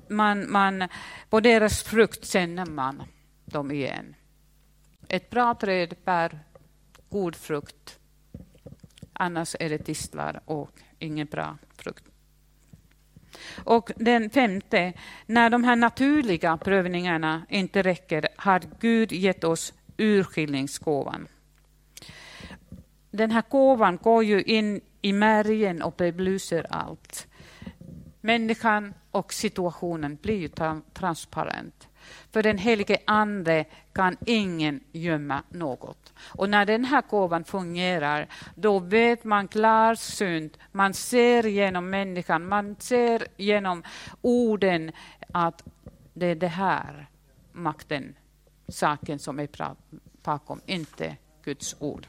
man, 0.09 0.51
man, 0.51 0.87
på 1.29 1.39
deras 1.39 1.83
frukt 1.83 2.25
känner 2.25 2.65
man 2.65 3.03
dem 3.45 3.71
igen. 3.71 4.15
Ett 5.07 5.29
bra 5.29 5.53
träd 5.53 5.95
bär 6.05 6.39
god 7.09 7.35
frukt. 7.35 7.99
Annars 9.13 9.55
är 9.59 9.69
det 9.69 9.77
tistlar 9.77 10.41
och 10.45 10.71
ingen 10.99 11.27
bra 11.27 11.57
frukt. 11.77 12.03
Och 13.63 13.91
den 13.95 14.29
femte, 14.29 14.93
när 15.25 15.49
de 15.49 15.63
här 15.63 15.75
naturliga 15.75 16.57
prövningarna 16.57 17.45
inte 17.49 17.81
räcker 17.81 18.27
har 18.35 18.61
Gud 18.79 19.11
gett 19.11 19.43
oss 19.43 19.73
urskiljningsgåvan 19.97 21.27
den 23.15 23.31
här 23.31 23.43
gåvan 23.49 23.97
går 23.97 24.23
ju 24.23 24.41
in 24.41 24.81
i 25.01 25.13
märgen 25.13 25.81
och 25.81 25.93
belyser 25.97 26.65
allt. 26.69 27.27
Människan 28.21 28.93
och 29.11 29.33
situationen 29.33 30.17
blir 30.21 30.37
ju 30.37 30.49
transparent. 30.93 31.87
För 32.31 32.43
den 32.43 32.57
helige 32.57 32.97
Ande 33.05 33.65
kan 33.93 34.17
ingen 34.25 34.79
gömma 34.91 35.43
något. 35.49 36.13
Och 36.19 36.49
när 36.49 36.65
den 36.65 36.85
här 36.85 37.03
gåvan 37.09 37.43
fungerar, 37.43 38.27
då 38.55 38.79
vet 38.79 39.23
man 39.23 39.47
klarsynt, 39.47 40.57
man 40.71 40.93
ser 40.93 41.43
genom 41.43 41.89
människan, 41.89 42.47
man 42.47 42.75
ser 42.79 43.27
genom 43.37 43.83
orden 44.21 44.91
att 45.33 45.63
det 46.13 46.25
är 46.25 46.35
det 46.35 46.47
här 46.47 47.07
makten, 47.51 48.15
saken 48.67 49.19
som 49.19 49.39
är 49.39 49.49
bakom, 50.23 50.61
inte 50.65 51.15
Guds 51.43 51.75
ord. 51.79 52.07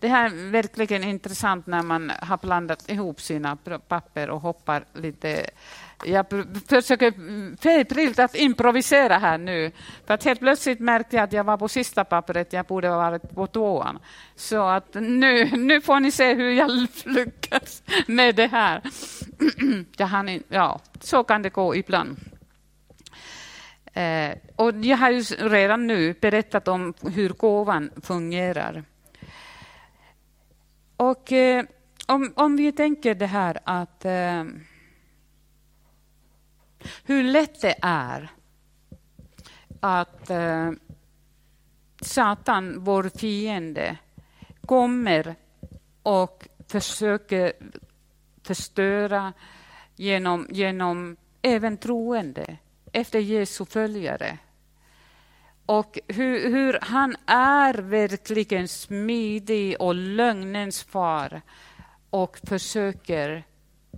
Det 0.00 0.08
här 0.08 0.26
är 0.26 0.50
verkligen 0.50 1.04
intressant 1.04 1.66
när 1.66 1.82
man 1.82 2.12
har 2.22 2.36
blandat 2.36 2.90
ihop 2.90 3.20
sina 3.20 3.56
papper 3.88 4.30
och 4.30 4.40
hoppar 4.40 4.84
lite. 4.94 5.46
Jag 6.04 6.26
försöker 6.68 7.12
febrilt 7.56 8.18
att 8.18 8.34
improvisera 8.34 9.18
här 9.18 9.38
nu. 9.38 9.72
För 10.06 10.14
att 10.14 10.24
helt 10.24 10.40
plötsligt 10.40 10.80
märkte 10.80 11.16
jag 11.16 11.22
att 11.22 11.32
jag 11.32 11.44
var 11.44 11.56
på 11.56 11.68
sista 11.68 12.04
pappret, 12.04 12.52
jag 12.52 12.66
borde 12.66 12.88
ha 12.88 12.96
varit 12.96 13.34
på 13.34 13.46
tvåan. 13.46 13.98
Så 14.36 14.62
att 14.68 14.94
nu, 14.94 15.56
nu 15.56 15.80
får 15.80 16.00
ni 16.00 16.10
se 16.10 16.34
hur 16.34 16.50
jag 16.50 16.70
lyckas 17.04 17.82
med 18.06 18.34
det 18.34 18.46
här. 18.46 18.82
ja, 20.48 20.80
så 21.00 21.24
kan 21.24 21.42
det 21.42 21.50
gå 21.50 21.76
ibland. 21.76 22.16
Eh, 23.92 24.30
och 24.56 24.74
jag 24.84 24.96
har 24.96 25.10
ju 25.10 25.20
redan 25.38 25.86
nu 25.86 26.14
berättat 26.20 26.68
om 26.68 26.94
hur 27.14 27.28
gåvan 27.28 27.90
fungerar. 28.02 28.84
Och 31.00 31.32
eh, 31.32 31.64
om, 32.06 32.32
om 32.36 32.56
vi 32.56 32.72
tänker 32.72 33.14
det 33.14 33.26
här 33.26 33.58
att 33.64 34.04
eh, 34.04 34.44
hur 37.04 37.22
lätt 37.22 37.60
det 37.60 37.74
är 37.82 38.30
att 39.80 40.30
eh, 40.30 40.70
Satan, 42.00 42.84
vår 42.84 43.18
fiende, 43.18 43.96
kommer 44.66 45.34
och 46.02 46.48
försöker 46.68 47.52
förstöra 48.42 49.32
genom, 49.96 50.46
genom 50.50 51.16
även 51.42 51.76
troende 51.76 52.56
efter 52.92 53.18
Jesu 53.18 53.64
följare. 53.64 54.38
Och 55.70 55.98
hur, 56.08 56.50
hur, 56.50 56.78
han 56.82 57.16
är 57.26 57.74
verkligen 57.74 58.68
smidig 58.68 59.80
och 59.80 59.94
lögnens 59.94 60.82
far 60.82 61.42
och 62.10 62.38
försöker 62.48 63.44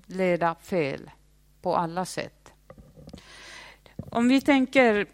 leda 0.07 0.55
fel 0.55 1.11
på 1.63 1.77
alla 1.77 2.05
sätt. 2.05 2.53
Om 3.97 4.29
vi 4.29 4.41
tänker 4.41 5.07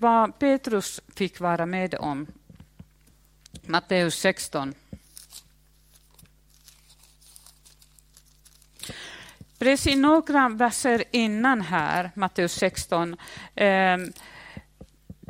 vad 0.00 0.38
Petrus 0.38 1.00
fick 1.16 1.40
vara 1.40 1.66
med 1.66 1.94
om, 1.94 2.26
Matteus 3.62 4.14
16. 4.14 4.74
Precis 9.58 9.96
några 9.96 10.48
verser 10.48 11.04
innan 11.10 11.60
här, 11.60 12.10
Matteus 12.14 12.52
16, 12.52 13.16
eh, 13.54 13.96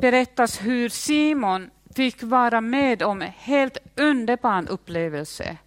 berättas 0.01 0.61
hur 0.61 0.89
Simon 0.89 1.69
fick 1.95 2.23
vara 2.23 2.61
med 2.61 3.03
om 3.03 3.21
en 3.21 3.31
helt 3.37 3.77
underbar 3.95 4.65
upplevelse. 4.69 5.57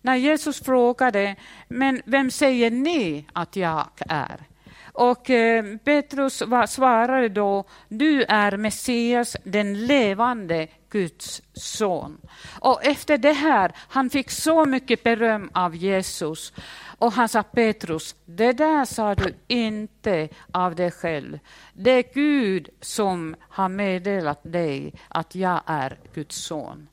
När 0.00 0.16
Jesus 0.16 0.60
frågade, 0.60 1.36
men 1.68 2.02
vem 2.04 2.30
säger 2.30 2.70
ni 2.70 3.26
att 3.32 3.56
jag 3.56 3.86
är? 3.98 4.40
Och 4.94 5.30
eh, 5.30 5.76
Petrus 5.84 6.42
svarade 6.66 7.28
då, 7.28 7.64
du 7.88 8.22
är 8.22 8.56
Messias, 8.56 9.36
den 9.44 9.86
levande 9.86 10.68
Guds 10.90 11.42
son. 11.54 12.20
Och 12.60 12.84
efter 12.84 13.18
det 13.18 13.32
här, 13.32 13.72
han 13.76 14.10
fick 14.10 14.30
så 14.30 14.64
mycket 14.64 15.02
beröm 15.02 15.50
av 15.54 15.76
Jesus. 15.76 16.52
Och 16.98 17.12
han 17.12 17.28
sa 17.28 17.42
Petrus, 17.42 18.16
det 18.24 18.52
där 18.52 18.84
sa 18.84 19.14
du 19.14 19.34
inte 19.46 20.28
av 20.52 20.74
dig 20.74 20.90
själv. 20.90 21.38
Det 21.72 21.90
är 21.90 22.14
Gud 22.14 22.68
som 22.80 23.36
har 23.40 23.68
meddelat 23.68 24.40
dig 24.42 24.94
att 25.08 25.34
jag 25.34 25.60
är 25.66 25.98
Guds 26.14 26.36
son. 26.36 26.88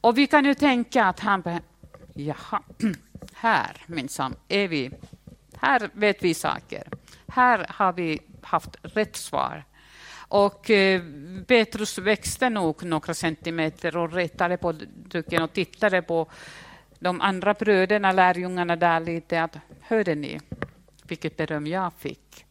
Och 0.00 0.18
vi 0.18 0.26
kan 0.26 0.44
ju 0.44 0.54
tänka 0.54 1.04
att 1.04 1.20
han, 1.20 1.42
jaha, 2.14 2.62
här 3.34 3.76
minsann 3.86 4.34
är 4.48 4.68
vi, 4.68 4.90
här 5.56 5.90
vet 5.92 6.22
vi 6.22 6.34
saker. 6.34 7.01
Här 7.32 7.66
har 7.68 7.92
vi 7.92 8.20
haft 8.42 8.76
rätt 8.82 9.16
svar. 9.16 9.64
Och 10.28 10.70
eh, 10.70 11.02
Petrus 11.46 11.98
växte 11.98 12.50
nog 12.50 12.84
några 12.84 13.14
centimeter 13.14 13.96
och 13.96 14.12
retade 14.12 14.56
på 14.56 14.72
duken 15.08 15.42
och 15.42 15.52
tittade 15.52 16.02
på 16.02 16.30
de 16.98 17.20
andra 17.20 17.54
bröderna, 17.54 18.12
lärjungarna 18.12 18.76
där 18.76 19.00
lite, 19.00 19.42
att 19.42 19.56
hörde 19.80 20.14
ni 20.14 20.40
vilket 21.02 21.36
beröm 21.36 21.66
jag 21.66 21.92
fick? 21.92 22.44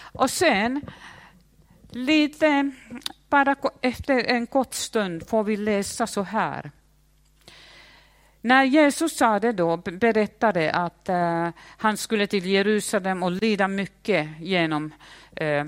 Och 0.00 0.30
sen, 0.30 0.80
lite, 1.90 2.70
bara 3.28 3.56
efter 3.80 4.24
en 4.24 4.46
kort 4.46 4.74
stund 4.74 5.28
får 5.28 5.44
vi 5.44 5.56
läsa 5.56 6.06
så 6.06 6.22
här. 6.22 6.70
När 8.48 8.64
Jesus 8.64 9.16
sa 9.16 9.38
det 9.38 9.52
då, 9.52 9.76
berättade 9.76 10.72
att 10.72 11.08
eh, 11.08 11.48
han 11.76 11.96
skulle 11.96 12.26
till 12.26 12.46
Jerusalem 12.46 13.22
och 13.22 13.30
lida 13.30 13.68
mycket 13.68 14.28
genom 14.40 14.94
eh, 15.36 15.66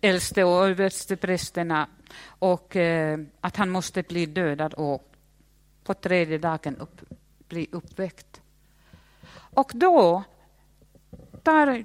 äldste 0.00 0.44
och 0.44 0.68
översteprästerna 0.68 1.88
och 2.26 2.76
eh, 2.76 3.18
att 3.40 3.56
han 3.56 3.70
måste 3.70 4.02
bli 4.02 4.26
dödad 4.26 4.74
och 4.74 5.12
på 5.84 5.94
tredje 5.94 6.38
dagen 6.38 6.76
upp, 6.76 7.00
bli 7.48 7.68
uppväckt. 7.72 8.40
Och 9.54 9.70
då 9.74 10.22
tar 11.42 11.84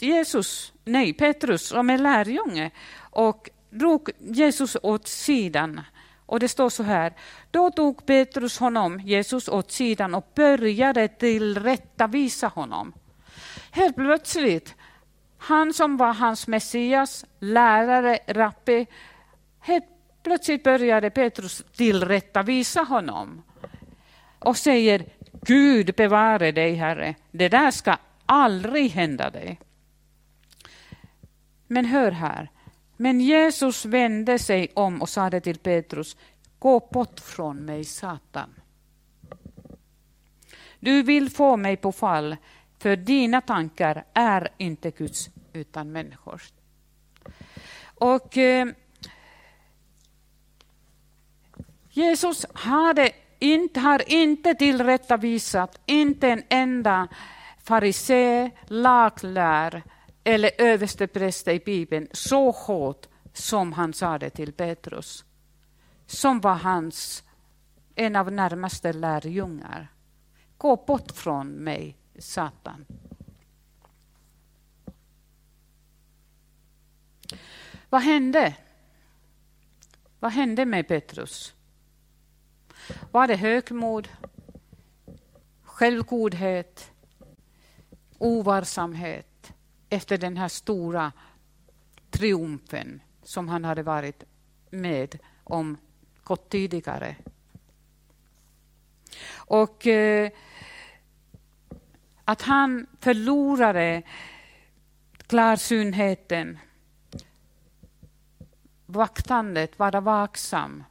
Jesus, 0.00 0.72
nej, 0.84 1.12
Petrus 1.12 1.66
som 1.66 1.90
är 1.90 1.98
lärjunge 1.98 2.70
och 2.98 3.50
drog 3.70 4.10
Jesus 4.18 4.76
åt 4.82 5.08
sidan 5.08 5.80
och 6.30 6.40
det 6.40 6.48
står 6.48 6.70
så 6.70 6.82
här, 6.82 7.12
då 7.50 7.70
tog 7.70 8.06
Petrus 8.06 8.58
honom, 8.58 9.00
Jesus, 9.00 9.48
åt 9.48 9.70
sidan 9.70 10.14
och 10.14 10.32
började 10.34 11.08
tillrättavisa 11.08 12.48
honom. 12.48 12.92
Helt 13.70 13.96
plötsligt, 13.96 14.74
han 15.38 15.72
som 15.72 15.96
var 15.96 16.14
hans 16.14 16.46
Messias, 16.46 17.24
lärare, 17.38 18.18
rappe, 18.26 18.86
helt 19.60 19.84
plötsligt 20.22 20.62
började 20.62 21.10
Petrus 21.10 21.64
tillrättavisa 21.76 22.82
honom 22.82 23.42
och 24.38 24.56
säger 24.56 25.04
Gud 25.32 25.94
bevare 25.96 26.52
dig, 26.52 26.74
Herre. 26.74 27.14
Det 27.30 27.48
där 27.48 27.70
ska 27.70 27.96
aldrig 28.26 28.90
hända 28.90 29.30
dig. 29.30 29.60
Men 31.66 31.84
hör 31.84 32.10
här, 32.10 32.50
men 33.00 33.20
Jesus 33.20 33.84
vände 33.84 34.38
sig 34.38 34.72
om 34.74 35.02
och 35.02 35.08
sade 35.08 35.40
till 35.40 35.58
Petrus, 35.58 36.16
gå 36.58 36.88
bort 36.92 37.20
från 37.20 37.56
mig, 37.56 37.84
Satan. 37.84 38.54
Du 40.80 41.02
vill 41.02 41.30
få 41.30 41.56
mig 41.56 41.76
på 41.76 41.92
fall, 41.92 42.36
för 42.78 42.96
dina 42.96 43.40
tankar 43.40 44.04
är 44.14 44.48
inte 44.58 44.90
Guds 44.90 45.30
utan 45.52 45.92
människors. 45.92 46.52
Och 47.84 48.36
eh, 48.36 48.68
Jesus 51.90 52.46
hade 52.54 53.10
inte, 53.38 53.80
har 53.80 54.12
inte 54.12 54.54
tillrättavisat 54.54 55.80
inte 55.86 56.28
en 56.28 56.42
enda 56.48 57.08
farisé, 57.62 58.50
laglär 58.66 59.82
eller 60.34 60.50
överstepräster 60.58 61.52
i 61.52 61.58
Bibeln 61.58 62.08
så 62.12 62.50
hårt 62.50 63.06
som 63.32 63.72
han 63.72 63.92
sa 63.92 64.18
det 64.18 64.30
till 64.30 64.52
Petrus, 64.52 65.24
som 66.06 66.40
var 66.40 66.54
hans 66.54 67.24
en 67.94 68.16
av 68.16 68.32
närmaste 68.32 68.92
lärjungar. 68.92 69.88
Gå 70.56 70.76
bort 70.76 71.12
från 71.12 71.48
mig, 71.48 71.96
Satan. 72.18 72.86
Vad 77.88 78.02
hände? 78.02 78.56
Vad 80.20 80.32
hände 80.32 80.64
med 80.64 80.88
Petrus? 80.88 81.54
Var 83.10 83.26
det 83.26 83.36
högmod, 83.36 84.08
självgodhet, 85.62 86.90
ovarsamhet? 88.18 89.29
Efter 89.90 90.18
den 90.18 90.36
här 90.36 90.48
stora 90.48 91.12
triumfen 92.10 93.02
som 93.22 93.48
han 93.48 93.64
hade 93.64 93.82
varit 93.82 94.24
med 94.70 95.18
om 95.44 95.76
kort 96.22 96.48
tidigare. 96.48 97.16
Och 99.34 99.86
eh, 99.86 100.30
att 102.24 102.42
han 102.42 102.86
förlorade 103.00 104.02
klarsynheten, 105.26 106.58
vaktandet, 108.86 109.78
vara 109.78 110.00
vaksam. 110.00 110.84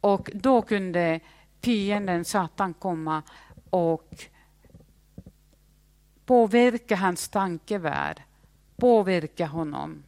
Och 0.00 0.30
då 0.34 0.62
kunde 0.62 1.20
fienden 1.60 2.24
Satan 2.24 2.74
komma 2.74 3.22
och 3.70 4.24
påverka 6.24 6.96
hans 6.96 7.28
tankevärld 7.28 8.22
påverka 8.80 9.46
honom 9.46 10.02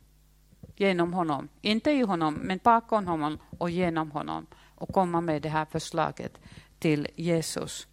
genom 0.77 1.13
honom. 1.13 1.49
Inte 1.61 1.91
i 1.91 2.03
honom, 2.03 2.35
men 2.35 2.61
bakom 2.63 3.07
honom 3.07 3.39
och 3.59 3.71
genom 3.71 4.11
honom 4.11 4.47
och 4.75 4.89
komma 4.89 5.21
med 5.21 5.43
det 5.43 5.49
här 5.49 5.65
förslaget 5.65 6.39
till 6.79 7.09
Jesus. 7.17 7.87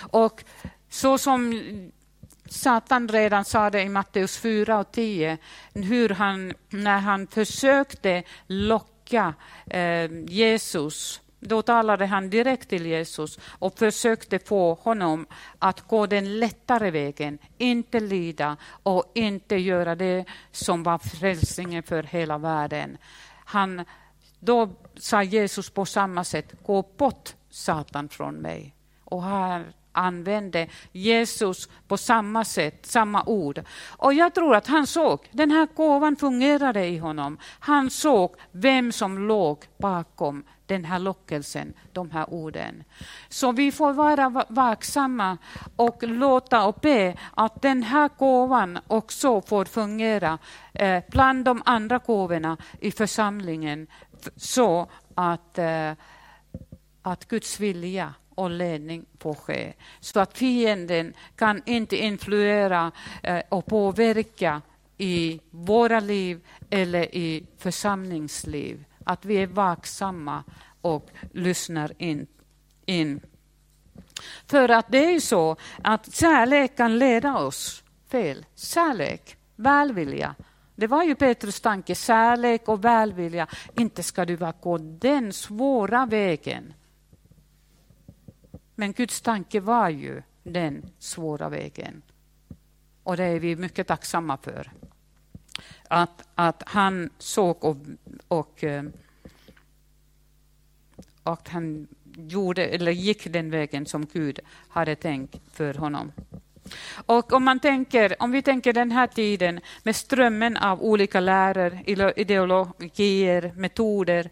Och 0.00 0.44
så 0.88 1.18
som 1.18 1.62
Satan 2.46 3.08
redan 3.08 3.44
sa 3.44 3.70
det 3.70 3.82
i 3.82 3.88
Matteus 3.88 4.36
4 4.38 4.78
och 4.78 4.92
10, 4.92 5.38
hur 5.74 6.08
han, 6.08 6.52
när 6.68 6.98
han 6.98 7.26
försökte 7.26 8.22
locka 8.46 9.34
eh, 9.66 10.10
Jesus 10.26 11.20
då 11.44 11.62
talade 11.62 12.06
han 12.06 12.30
direkt 12.30 12.68
till 12.68 12.86
Jesus 12.86 13.38
och 13.58 13.78
försökte 13.78 14.38
få 14.38 14.74
honom 14.74 15.26
att 15.58 15.80
gå 15.80 16.06
den 16.06 16.38
lättare 16.38 16.90
vägen, 16.90 17.38
inte 17.58 18.00
lida 18.00 18.56
och 18.82 19.12
inte 19.14 19.56
göra 19.56 19.94
det 19.94 20.24
som 20.50 20.82
var 20.82 20.98
frälsningen 20.98 21.82
för 21.82 22.02
hela 22.02 22.38
världen. 22.38 22.98
Han, 23.44 23.84
då 24.38 24.68
sa 24.94 25.22
Jesus 25.22 25.70
på 25.70 25.86
samma 25.86 26.24
sätt, 26.24 26.54
gå 26.62 26.82
bort 26.96 27.34
Satan 27.50 28.08
från 28.08 28.34
mig. 28.34 28.74
Och 29.04 29.22
här 29.22 29.72
använde 29.92 30.66
Jesus 30.92 31.68
på 31.88 31.96
samma 31.96 32.44
sätt, 32.44 32.86
samma 32.86 33.22
ord. 33.24 33.62
Och 33.88 34.14
jag 34.14 34.34
tror 34.34 34.54
att 34.54 34.66
han 34.66 34.86
såg, 34.86 35.28
den 35.32 35.50
här 35.50 35.68
gåvan 35.76 36.16
fungerade 36.16 36.86
i 36.86 36.98
honom. 36.98 37.38
Han 37.60 37.90
såg 37.90 38.34
vem 38.52 38.92
som 38.92 39.28
låg 39.28 39.64
bakom 39.78 40.44
den 40.66 40.84
här 40.84 40.98
lockelsen, 40.98 41.74
de 41.92 42.10
här 42.10 42.30
orden. 42.30 42.84
Så 43.28 43.52
vi 43.52 43.72
får 43.72 43.92
vara 43.92 44.44
vaksamma 44.48 45.38
och 45.76 46.02
låta 46.02 46.66
och 46.66 46.78
be 46.82 47.16
att 47.34 47.62
den 47.62 47.82
här 47.82 48.10
gåvan 48.18 48.78
också 48.86 49.40
får 49.40 49.64
fungera 49.64 50.38
eh, 50.72 51.02
bland 51.10 51.44
de 51.44 51.62
andra 51.64 51.98
gåvorna 51.98 52.56
i 52.80 52.92
församlingen 52.92 53.86
så 54.36 54.90
att, 55.14 55.58
eh, 55.58 55.92
att 57.02 57.28
Guds 57.28 57.60
vilja 57.60 58.14
och 58.34 58.50
ledning 58.50 59.04
får 59.18 59.34
ske. 59.34 59.72
Så 60.00 60.20
att 60.20 60.38
fienden 60.38 61.14
kan 61.36 61.62
inte 61.66 61.96
influera 61.96 62.92
eh, 63.22 63.42
och 63.48 63.66
påverka 63.66 64.62
i 64.98 65.40
våra 65.50 66.00
liv 66.00 66.40
eller 66.70 67.14
i 67.14 67.46
församlingsliv. 67.58 68.84
Att 69.04 69.24
vi 69.24 69.36
är 69.36 69.46
vaksamma 69.46 70.44
och 70.80 71.10
lyssnar 71.32 71.92
in. 71.98 72.26
in. 72.86 73.20
För 74.46 74.68
att 74.68 74.86
det 74.88 75.04
är 75.04 75.10
ju 75.10 75.20
så 75.20 75.56
att 75.82 76.14
kärlek 76.14 76.76
kan 76.76 76.98
leda 76.98 77.38
oss 77.38 77.82
fel. 78.08 78.46
Kärlek, 78.54 79.36
välvilja. 79.56 80.34
Det 80.76 80.86
var 80.86 81.02
ju 81.02 81.14
Petrus 81.14 81.60
tanke, 81.60 81.94
kärlek 81.94 82.68
och 82.68 82.84
välvilja. 82.84 83.46
Inte 83.74 84.02
ska 84.02 84.24
du 84.24 84.52
gå 84.60 84.78
den 84.78 85.32
svåra 85.32 86.06
vägen. 86.06 86.74
Men 88.74 88.92
Guds 88.92 89.20
tanke 89.20 89.60
var 89.60 89.88
ju 89.88 90.22
den 90.42 90.90
svåra 90.98 91.48
vägen. 91.48 92.02
Och 93.02 93.16
det 93.16 93.24
är 93.24 93.40
vi 93.40 93.56
mycket 93.56 93.86
tacksamma 93.86 94.36
för. 94.36 94.72
Att, 95.88 96.28
att 96.34 96.62
han 96.66 97.10
såg 97.18 97.64
och, 97.64 97.76
och, 98.28 98.64
eh, 98.64 98.84
och 101.22 101.48
han 101.48 101.88
gjorde, 102.16 102.66
eller 102.66 102.92
gick 102.92 103.32
den 103.32 103.50
vägen 103.50 103.86
som 103.86 104.06
Gud 104.06 104.40
hade 104.68 104.96
tänkt 104.96 105.40
för 105.52 105.74
honom. 105.74 106.12
Och 107.06 107.32
om, 107.32 107.44
man 107.44 107.60
tänker, 107.60 108.16
om 108.18 108.30
vi 108.30 108.42
tänker 108.42 108.72
den 108.72 108.90
här 108.90 109.06
tiden 109.06 109.60
med 109.82 109.96
strömmen 109.96 110.56
av 110.56 110.82
olika 110.82 111.20
läror, 111.20 111.78
ideologier, 112.16 113.52
metoder, 113.56 114.30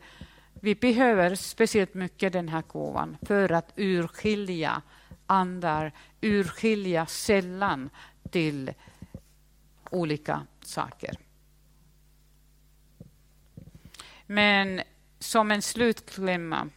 vi 0.60 0.74
behöver 0.74 1.34
speciellt 1.34 1.94
mycket 1.94 2.32
den 2.32 2.48
här 2.48 2.62
gåvan 2.62 3.16
för 3.22 3.52
att 3.52 3.72
urskilja 3.76 4.82
andar, 5.26 5.92
urskilja 6.20 7.06
sällan 7.06 7.90
till 8.30 8.72
olika 9.90 10.46
saker. 10.62 11.16
Men 14.26 14.82
som 15.18 15.50
en 15.50 15.62
slutklämma, 15.62 16.68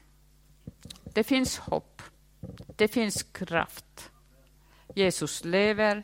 det 1.03 1.23
finns 1.23 1.57
hopp, 1.57 2.01
det 2.75 2.87
finns 2.87 3.23
kraft. 3.23 4.11
Jesus 4.95 5.45
lever 5.45 6.03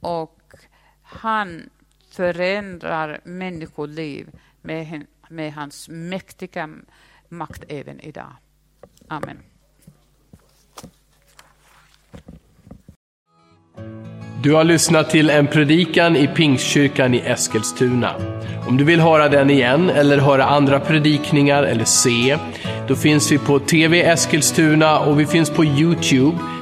och 0.00 0.54
han 1.02 1.70
förändrar 2.10 3.20
människoliv 3.24 4.30
med 4.62 4.86
med 5.30 5.52
hans 5.52 5.88
mäktiga 5.88 6.68
makt 7.28 7.64
även 7.68 8.00
idag. 8.00 8.32
Amen. 9.08 9.38
Du 14.42 14.52
har 14.52 14.64
lyssnat 14.64 15.10
till 15.10 15.30
en 15.30 15.46
predikan 15.46 16.16
i 16.16 16.26
Pingstkyrkan 16.26 17.14
i 17.14 17.18
Eskilstuna. 17.18 18.14
Om 18.68 18.76
du 18.76 18.84
vill 18.84 19.00
höra 19.00 19.28
den 19.28 19.50
igen 19.50 19.90
eller 19.90 20.18
höra 20.18 20.44
andra 20.44 20.80
predikningar 20.80 21.62
eller 21.62 21.84
se, 21.84 22.38
då 22.88 22.94
finns 22.94 23.32
vi 23.32 23.38
på 23.38 23.58
TV 23.58 24.02
Eskilstuna 24.02 24.98
och 24.98 25.20
vi 25.20 25.26
finns 25.26 25.50
på 25.50 25.64
Youtube 25.64 26.38